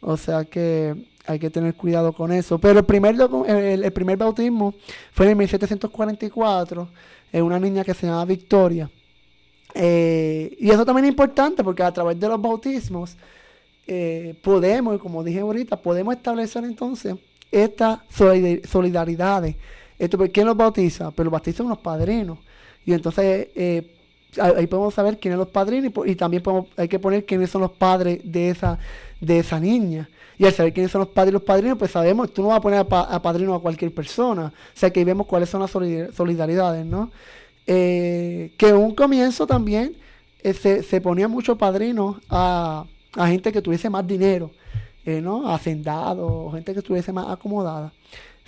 O 0.00 0.16
sea 0.16 0.44
que 0.44 0.94
hay 1.26 1.38
que 1.38 1.50
tener 1.50 1.74
cuidado 1.74 2.12
con 2.12 2.32
eso. 2.32 2.58
Pero 2.58 2.80
el 2.80 2.84
primer, 2.84 3.16
el, 3.46 3.92
primer 3.92 4.16
bautismo 4.16 4.74
fue 5.12 5.30
en 5.30 5.38
1744, 5.38 6.88
en 7.32 7.42
una 7.42 7.58
niña 7.58 7.84
que 7.84 7.94
se 7.94 8.06
llamaba 8.06 8.24
Victoria. 8.24 8.90
Eh, 9.80 10.56
y 10.58 10.70
eso 10.70 10.84
también 10.84 11.04
es 11.04 11.10
importante 11.10 11.62
porque 11.62 11.84
a 11.84 11.92
través 11.92 12.18
de 12.18 12.26
los 12.26 12.42
bautismos, 12.42 13.16
eh, 13.86 14.34
podemos, 14.42 15.00
como 15.00 15.22
dije 15.22 15.38
ahorita, 15.38 15.80
podemos 15.80 16.16
establecer 16.16 16.64
entonces 16.64 17.14
estas 17.52 18.00
solidaridades. 18.10 19.54
Esto, 19.96 20.18
¿Quién 20.32 20.46
los 20.46 20.56
bautiza? 20.56 21.04
Pero 21.04 21.14
pues 21.14 21.24
los 21.24 21.32
bautizan 21.32 21.68
los 21.68 21.78
padrinos. 21.78 22.38
Y 22.84 22.92
entonces 22.92 23.48
eh, 23.54 23.94
ahí 24.40 24.66
podemos 24.66 24.94
saber 24.94 25.18
quiénes 25.18 25.36
son 25.36 25.44
los 25.44 25.52
padrinos 25.52 25.92
y, 26.06 26.16
también 26.16 26.42
hay 26.76 26.88
que 26.88 26.98
poner 26.98 27.24
quiénes 27.24 27.48
son 27.48 27.60
los 27.62 27.70
padres 27.70 28.20
de 28.24 28.50
esa, 28.50 28.80
de 29.20 29.38
esa 29.38 29.60
niña. 29.60 30.08
Y 30.38 30.44
al 30.44 30.52
saber 30.52 30.72
quiénes 30.72 30.90
son 30.90 31.00
los 31.00 31.08
padres 31.08 31.30
y 31.30 31.34
los 31.34 31.42
padrinos, 31.42 31.78
pues 31.78 31.92
sabemos, 31.92 32.32
tú 32.32 32.42
no 32.42 32.48
vas 32.48 32.58
a 32.58 32.60
poner 32.60 32.80
a, 32.80 33.22
padrino 33.22 33.54
a 33.54 33.62
cualquier 33.62 33.94
persona. 33.94 34.46
O 34.46 34.78
sea 34.78 34.90
que 34.90 35.00
ahí 35.00 35.04
vemos 35.04 35.26
cuáles 35.26 35.48
son 35.48 35.60
las 35.60 35.70
solidaridades, 35.70 36.84
¿no? 36.84 37.12
Eh, 37.70 38.54
que 38.56 38.72
un 38.72 38.94
comienzo 38.94 39.46
también 39.46 39.94
se, 40.42 40.82
se 40.82 41.00
ponía 41.00 41.28
mucho 41.28 41.58
padrino 41.58 42.18
a 42.30 42.86
a 43.18 43.26
gente 43.28 43.52
que 43.52 43.62
tuviese 43.62 43.90
más 43.90 44.06
dinero, 44.06 44.50
eh, 45.04 45.20
¿no? 45.20 45.42
Gente 46.52 46.72
que 46.72 46.78
estuviese 46.80 47.12
más 47.12 47.28
acomodada. 47.28 47.92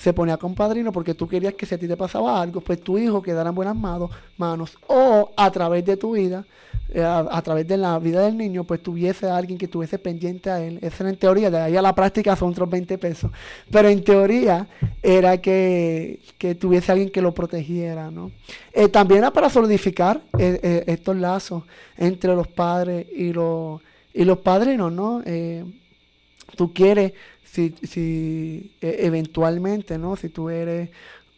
Se 0.00 0.12
ponía 0.12 0.36
con 0.36 0.54
padrino 0.54 0.90
porque 0.92 1.14
tú 1.14 1.28
querías 1.28 1.54
que 1.54 1.66
si 1.66 1.74
a 1.74 1.78
ti 1.78 1.86
te 1.86 1.96
pasaba 1.96 2.40
algo, 2.40 2.60
pues 2.60 2.80
tu 2.80 2.96
hijo 2.98 3.20
quedara 3.22 3.50
en 3.50 3.54
buenas 3.54 3.76
manos. 3.76 4.78
O 4.86 5.30
a 5.36 5.50
través 5.50 5.84
de 5.84 5.96
tu 5.96 6.12
vida, 6.12 6.44
eh, 6.88 7.02
a, 7.02 7.42
través 7.42 7.68
de 7.68 7.76
la 7.76 7.98
vida 7.98 8.22
del 8.22 8.36
niño, 8.36 8.64
pues 8.64 8.82
tuviese 8.82 9.28
a 9.28 9.36
alguien 9.36 9.58
que 9.58 9.66
estuviese 9.66 9.98
pendiente 9.98 10.50
a 10.50 10.60
él. 10.60 10.78
Esa 10.80 11.04
era 11.04 11.10
en 11.10 11.16
teoría, 11.16 11.50
de 11.50 11.58
ahí 11.58 11.76
a 11.76 11.82
la 11.82 11.94
práctica 11.94 12.34
son 12.34 12.50
otros 12.50 12.70
20 12.70 12.96
pesos. 12.98 13.30
Pero 13.70 13.88
en 13.88 14.02
teoría 14.02 14.66
era 15.02 15.38
que, 15.38 16.20
que 16.38 16.54
tuviese 16.54 16.92
alguien 16.92 17.10
que 17.10 17.20
lo 17.20 17.32
protegiera, 17.32 18.10
¿no? 18.10 18.32
Eh, 18.72 18.88
también 18.88 19.18
era 19.18 19.30
para 19.32 19.50
solidificar 19.50 20.22
estos 20.38 21.16
lazos 21.16 21.64
entre 21.98 22.34
los 22.34 22.48
padres 22.48 23.06
y 23.14 23.32
los 23.32 23.80
y 24.12 24.24
los 24.24 24.38
padrinos, 24.38 24.92
¿no? 24.92 25.22
Eh, 25.24 25.64
tú 26.56 26.72
quieres, 26.72 27.12
si, 27.50 27.74
si 27.82 28.72
e, 28.80 29.06
eventualmente, 29.06 29.98
¿no? 29.98 30.16
Si 30.16 30.28
tú 30.28 30.50
eres 30.50 30.90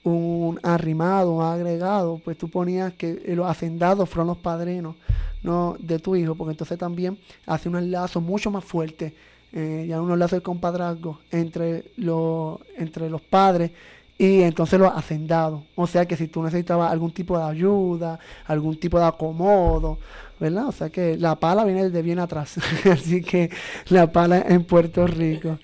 un 0.05 0.59
arrimado, 0.63 1.33
un 1.33 1.45
agregado, 1.45 2.21
pues 2.25 2.37
tú 2.37 2.49
ponías 2.49 2.93
que 2.95 3.23
los 3.35 3.49
hacendados 3.49 4.09
fueron 4.09 4.27
los 4.29 4.39
padrinos 4.39 4.97
¿no? 5.43 5.77
de 5.79 5.99
tu 5.99 6.17
hijo, 6.17 6.35
porque 6.35 6.53
entonces 6.53 6.79
también 6.79 7.19
hace 7.47 7.69
un 7.69 7.91
lazo 7.91 8.21
mucho 8.21 8.51
más 8.51 8.65
fuerte, 8.65 9.15
eh, 9.53 9.87
ya 9.89 10.01
unos 10.01 10.19
lazos 10.19 10.39
de 10.39 10.43
compadrazgo 10.43 11.21
entre, 11.31 11.85
los 11.97 12.59
entre 12.77 13.11
los 13.11 13.21
padres 13.21 13.71
y 14.19 14.43
entonces 14.43 14.79
los 14.79 14.93
hacendados. 14.93 15.63
O 15.77 15.87
sea 15.87 16.07
que 16.07 16.17
si 16.17 16.27
tú 16.29 16.43
necesitabas 16.43 16.91
algún 16.91 17.13
tipo 17.13 17.39
de 17.39 17.45
ayuda, 17.45 18.19
algún 18.47 18.79
tipo 18.79 18.99
de 18.99 19.07
acomodo, 19.07 19.99
¿verdad? 20.41 20.67
O 20.69 20.73
sea 20.73 20.91
que 20.91 21.17
la 21.17 21.37
pala 21.37 21.65
viene 21.65 21.91
de 21.91 22.03
bien 22.03 22.19
atrás, 22.19 22.57
así 22.91 23.23
que 23.23 23.51
la 23.89 24.11
pala 24.11 24.45
en 24.49 24.65
Puerto 24.65 25.07
Rico. 25.07 25.59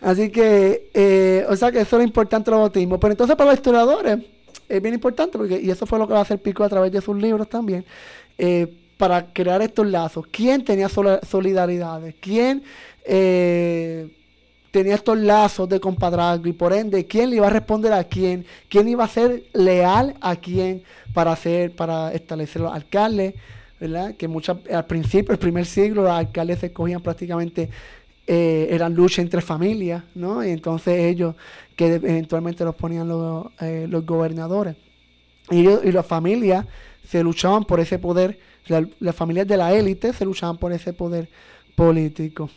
Así 0.00 0.30
que, 0.30 0.90
eh, 0.94 1.44
o 1.48 1.56
sea 1.56 1.72
que 1.72 1.80
eso 1.80 1.98
es 1.98 2.06
importante 2.06 2.50
el 2.50 2.56
bautismo. 2.56 3.00
Pero 3.00 3.12
entonces 3.12 3.36
para 3.36 3.50
los 3.50 3.58
historiadores 3.58 4.18
es 4.68 4.82
bien 4.82 4.94
importante, 4.94 5.38
porque, 5.38 5.60
y 5.60 5.70
eso 5.70 5.86
fue 5.86 5.98
lo 5.98 6.06
que 6.06 6.12
va 6.12 6.20
a 6.20 6.22
hacer 6.22 6.40
Pico 6.40 6.62
a 6.62 6.68
través 6.68 6.92
de 6.92 7.00
sus 7.00 7.16
libros 7.16 7.48
también, 7.48 7.84
eh, 8.36 8.66
para 8.96 9.32
crear 9.32 9.62
estos 9.62 9.86
lazos. 9.86 10.26
¿Quién 10.30 10.64
tenía 10.64 10.88
solidaridades? 10.88 12.16
¿Quién 12.20 12.62
eh, 13.04 14.08
tenía 14.70 14.96
estos 14.96 15.16
lazos 15.18 15.68
de 15.68 15.80
compadrazgo? 15.80 16.48
Y 16.48 16.52
por 16.52 16.72
ende, 16.72 17.06
¿quién 17.06 17.30
le 17.30 17.36
iba 17.36 17.46
a 17.46 17.50
responder 17.50 17.92
a 17.92 18.04
quién? 18.04 18.44
¿Quién 18.68 18.88
iba 18.88 19.04
a 19.04 19.08
ser 19.08 19.44
leal 19.52 20.14
a 20.20 20.36
quién 20.36 20.82
para 21.14 21.32
hacer, 21.32 21.74
para 21.74 22.12
establecer 22.12 22.62
los 22.62 22.72
alcaldes? 22.72 23.34
¿verdad? 23.80 24.16
Que 24.16 24.26
muchas, 24.26 24.58
al 24.72 24.86
principio, 24.86 25.32
el 25.32 25.38
primer 25.38 25.64
siglo, 25.64 26.02
los 26.02 26.10
alcaldes 26.10 26.58
se 26.58 26.66
escogían 26.66 27.00
prácticamente 27.00 27.70
eh, 28.30 28.68
eran 28.70 28.94
lucha 28.94 29.22
entre 29.22 29.40
familias, 29.40 30.04
¿no? 30.14 30.44
Y 30.44 30.50
entonces 30.50 30.98
ellos, 30.98 31.34
que 31.74 31.94
eventualmente 31.94 32.62
los 32.62 32.74
ponían 32.74 33.08
los, 33.08 33.46
eh, 33.58 33.86
los 33.88 34.04
gobernadores. 34.04 34.76
Y, 35.50 35.66
y 35.66 35.92
las 35.92 36.04
familias 36.04 36.66
se 37.08 37.22
luchaban 37.22 37.64
por 37.64 37.80
ese 37.80 37.98
poder, 37.98 38.38
las 39.00 39.16
familias 39.16 39.48
de 39.48 39.56
la 39.56 39.72
élite 39.72 40.12
se 40.12 40.26
luchaban 40.26 40.58
por 40.58 40.74
ese 40.74 40.92
poder 40.92 41.30
político. 41.74 42.50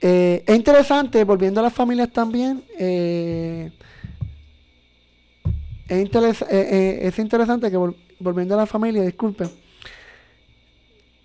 Eh, 0.00 0.44
es 0.46 0.56
interesante, 0.56 1.24
volviendo 1.24 1.58
a 1.58 1.64
las 1.64 1.72
familias 1.72 2.12
también, 2.12 2.62
es, 5.88 6.44
es, 6.48 7.18
interesante 7.18 7.72
que 7.72 7.94
volviendo 8.20 8.54
a 8.54 8.58
la 8.58 8.66
familia, 8.66 9.02
disculpen, 9.02 9.50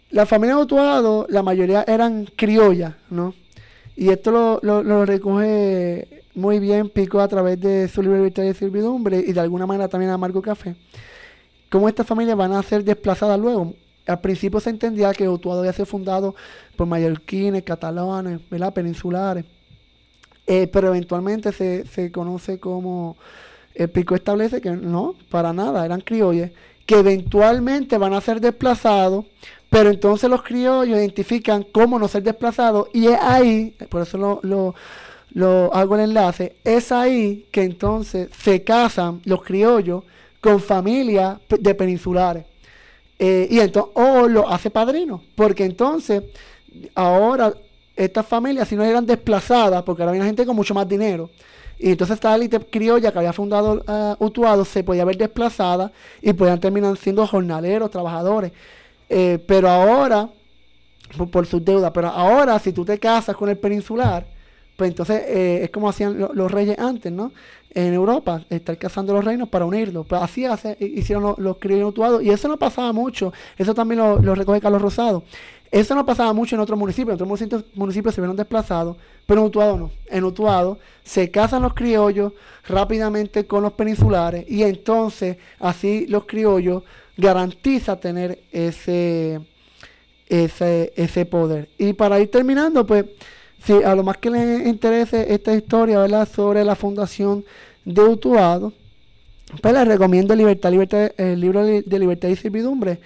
las 0.10 0.28
familias 0.28 0.58
de 0.58 0.64
Utuado, 0.64 1.28
la 1.30 1.44
mayoría 1.44 1.86
eran 1.88 2.26
criollas, 2.36 2.96
¿no? 3.12 3.36
Y 3.98 4.10
esto 4.10 4.60
lo, 4.62 5.06
recoge 5.06 6.24
muy 6.36 6.60
bien 6.60 6.88
Pico 6.88 7.20
a 7.20 7.28
través 7.28 7.60
de 7.60 7.88
su 7.88 8.04
libro 8.04 8.24
de 8.30 8.54
Servidumbre 8.54 9.18
y 9.26 9.34
de 9.34 9.40
alguna 9.40 9.66
manera 9.66 9.88
también 9.88 10.12
a 10.12 10.20
Marco 10.20 10.40
Café. 10.40 10.76
Cómo 11.72 11.90
estas 11.90 12.06
familias 12.06 12.38
van 12.38 12.54
a 12.54 12.62
ser 12.62 12.84
desplazadas 12.84 13.40
luego. 13.40 13.74
Al 14.06 14.22
principio 14.22 14.60
se 14.60 14.70
entendía 14.70 15.12
que 15.14 15.28
Utuado 15.28 15.62
había 15.62 15.74
sido 15.74 15.88
fundado 15.88 16.36
por 16.76 16.86
mallorquines, 16.86 17.64
catalanes, 17.64 18.40
¿verdad? 18.52 18.72
peninsulares. 18.72 19.46
Eh, 20.46 20.70
pero 20.72 20.90
eventualmente 20.90 21.52
se, 21.52 21.88
se 21.88 22.12
conoce 22.12 22.60
como 22.60 23.18
el 23.74 23.90
Pico 23.90 24.14
establece 24.14 24.62
que 24.62 24.70
no, 24.70 25.16
para 25.32 25.54
nada, 25.54 25.84
eran 25.84 26.02
criollos, 26.02 26.52
que 26.86 27.00
eventualmente 27.00 27.98
van 27.98 28.14
a 28.14 28.22
ser 28.22 28.42
desplazados 28.42 29.26
pero 29.70 29.90
entonces 29.90 30.30
los 30.30 30.44
criollos 30.44 30.98
identifican 30.98 31.64
cómo 31.64 32.00
no 32.00 32.08
ser 32.08 32.24
desplazados 32.24 32.88
y 32.94 33.08
es 33.08 33.20
ahí, 33.22 33.76
por 33.90 34.02
eso 34.02 34.18
lo, 34.18 34.76
lo, 35.34 35.74
hago 35.74 35.96
el 35.96 36.02
enlace, 36.02 36.56
es 36.64 36.92
ahí 36.92 37.48
que 37.52 37.64
entonces 37.64 38.30
se 38.40 38.64
casan 38.64 39.22
los 39.26 39.44
criollos 39.44 40.04
con 40.40 40.60
familias 40.60 41.38
de 41.50 41.76
peninsulares. 41.76 42.46
Eh, 43.20 43.48
y 43.50 43.60
entonces, 43.60 43.92
o 43.96 44.28
lo 44.28 44.48
hace 44.48 44.70
padrino, 44.70 45.24
porque 45.36 45.66
entonces 45.66 46.24
ahora 46.94 47.54
estas 47.96 48.26
familias, 48.28 48.68
si 48.68 48.76
no 48.76 48.84
eran 48.84 49.06
desplazadas, 49.06 49.82
porque 49.84 50.04
ahora 50.04 50.12
viene 50.12 50.28
gente 50.28 50.46
con 50.46 50.56
mucho 50.56 50.76
más 50.76 50.88
dinero, 50.88 51.30
y 51.80 51.92
entonces 51.92 52.16
esta 52.16 52.36
élite 52.36 52.60
criolla 52.60 53.12
que 53.12 53.20
había 53.20 53.34
fundado 53.34 53.84
uh, 53.88 54.24
Utuado 54.24 54.66
se 54.66 54.84
podía 54.84 55.06
ver 55.06 55.18
desplazada 55.18 55.92
y 56.22 56.34
podían 56.34 56.60
terminar 56.60 56.98
siendo 56.98 57.26
jornaleros, 57.28 57.92
trabajadores. 57.92 58.52
Eh, 59.10 59.44
pero 59.48 59.70
ahora, 59.70 60.30
por, 61.32 61.46
sus 61.46 61.64
deudas, 61.64 61.92
pero 61.94 62.08
ahora 62.10 62.60
si 62.60 62.74
tú 62.74 62.84
te 62.84 63.00
casas 63.00 63.36
con 63.36 63.50
el 63.50 63.58
peninsular, 63.58 64.26
pues 64.76 64.90
entonces 64.90 65.24
eh, 65.28 65.64
es 65.64 65.70
como 65.72 65.90
hacían 65.90 66.18
los 66.34 66.52
reyes 66.52 66.78
antes, 66.78 67.12
¿no? 67.12 67.32
En 67.72 67.94
Europa, 67.94 68.44
estar 68.50 68.78
casando 68.78 69.14
los 69.14 69.26
reinos 69.26 69.50
para 69.50 69.66
unirlos. 69.66 70.06
Pues 70.08 70.22
así 70.22 70.46
hace, 70.46 70.78
hicieron 70.80 71.24
los, 71.24 71.38
los 71.38 71.58
criollos 71.58 71.94
y 72.22 72.30
eso 72.30 72.48
no 72.48 72.58
pasaba 72.58 72.94
mucho. 72.94 73.34
Eso 73.58 73.74
también 73.74 74.00
lo, 74.00 74.36
recoge 74.36 74.62
Carlos 74.62 74.82
Rosado. 74.82 75.24
Eso 75.72 75.96
no 75.96 76.06
pasaba 76.06 76.32
mucho 76.34 76.56
en 76.56 76.62
otros 76.62 76.80
municipios. 76.80 77.20
En 77.20 77.32
otros 77.32 77.66
municipios, 77.74 78.16
se 78.16 78.22
vieron 78.22 78.38
desplazados, 78.38 78.98
pero 79.26 79.42
en 79.42 79.48
Utuado 79.48 79.78
no. 79.78 79.92
En 80.08 80.24
Utuado 80.24 80.80
se 81.04 81.30
casan 81.30 81.62
los 81.64 81.74
criollos 81.74 82.34
rápidamente 82.68 83.46
con 83.46 83.64
los 83.64 83.74
peninsulares 83.74 84.46
y 84.50 84.64
entonces 84.64 85.38
así 85.60 86.06
los 86.08 86.26
criollos 86.26 86.84
garantiza 87.18 88.00
tener 88.00 88.40
ese, 88.52 89.42
ese, 90.28 90.94
ese 90.96 91.26
poder. 91.26 91.70
Y 91.78 91.94
para 91.94 92.20
ir 92.20 92.32
terminando, 92.32 92.86
pues, 92.86 93.06
si 93.64 93.74
a 93.74 93.96
lo 93.96 94.04
más 94.04 94.18
que 94.18 94.30
les 94.30 94.68
interese 94.68 95.34
esta 95.34 95.54
historia, 95.54 96.00
¿verdad? 96.00 96.28
Sobre 96.32 96.64
la 96.64 96.76
fundación 96.76 97.44
de 97.84 98.02
Utuado, 98.02 98.72
pues 99.62 99.74
les 99.74 99.88
recomiendo 99.88 100.36
Libertad, 100.36 100.72
Libertad, 100.72 101.12
el 101.18 101.40
libro 101.40 101.64
de 101.64 102.00
Libertad 102.00 102.30
y 102.30 102.36
Servidumbre. 102.36 103.00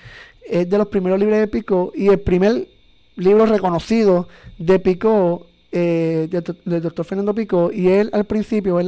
Es 0.47 0.69
de 0.69 0.77
los 0.77 0.87
primeros 0.87 1.19
libros 1.19 1.39
de 1.39 1.47
Pico 1.47 1.91
y 1.95 2.07
el 2.09 2.19
primer 2.19 2.67
libro 3.15 3.45
reconocido 3.45 4.27
de 4.57 4.79
Pico 4.79 5.47
eh, 5.71 6.27
del 6.29 6.81
doctor 6.81 7.05
Fernando 7.05 7.33
Pico 7.33 7.71
y 7.71 7.87
él 7.87 8.09
al 8.13 8.25
principio 8.25 8.79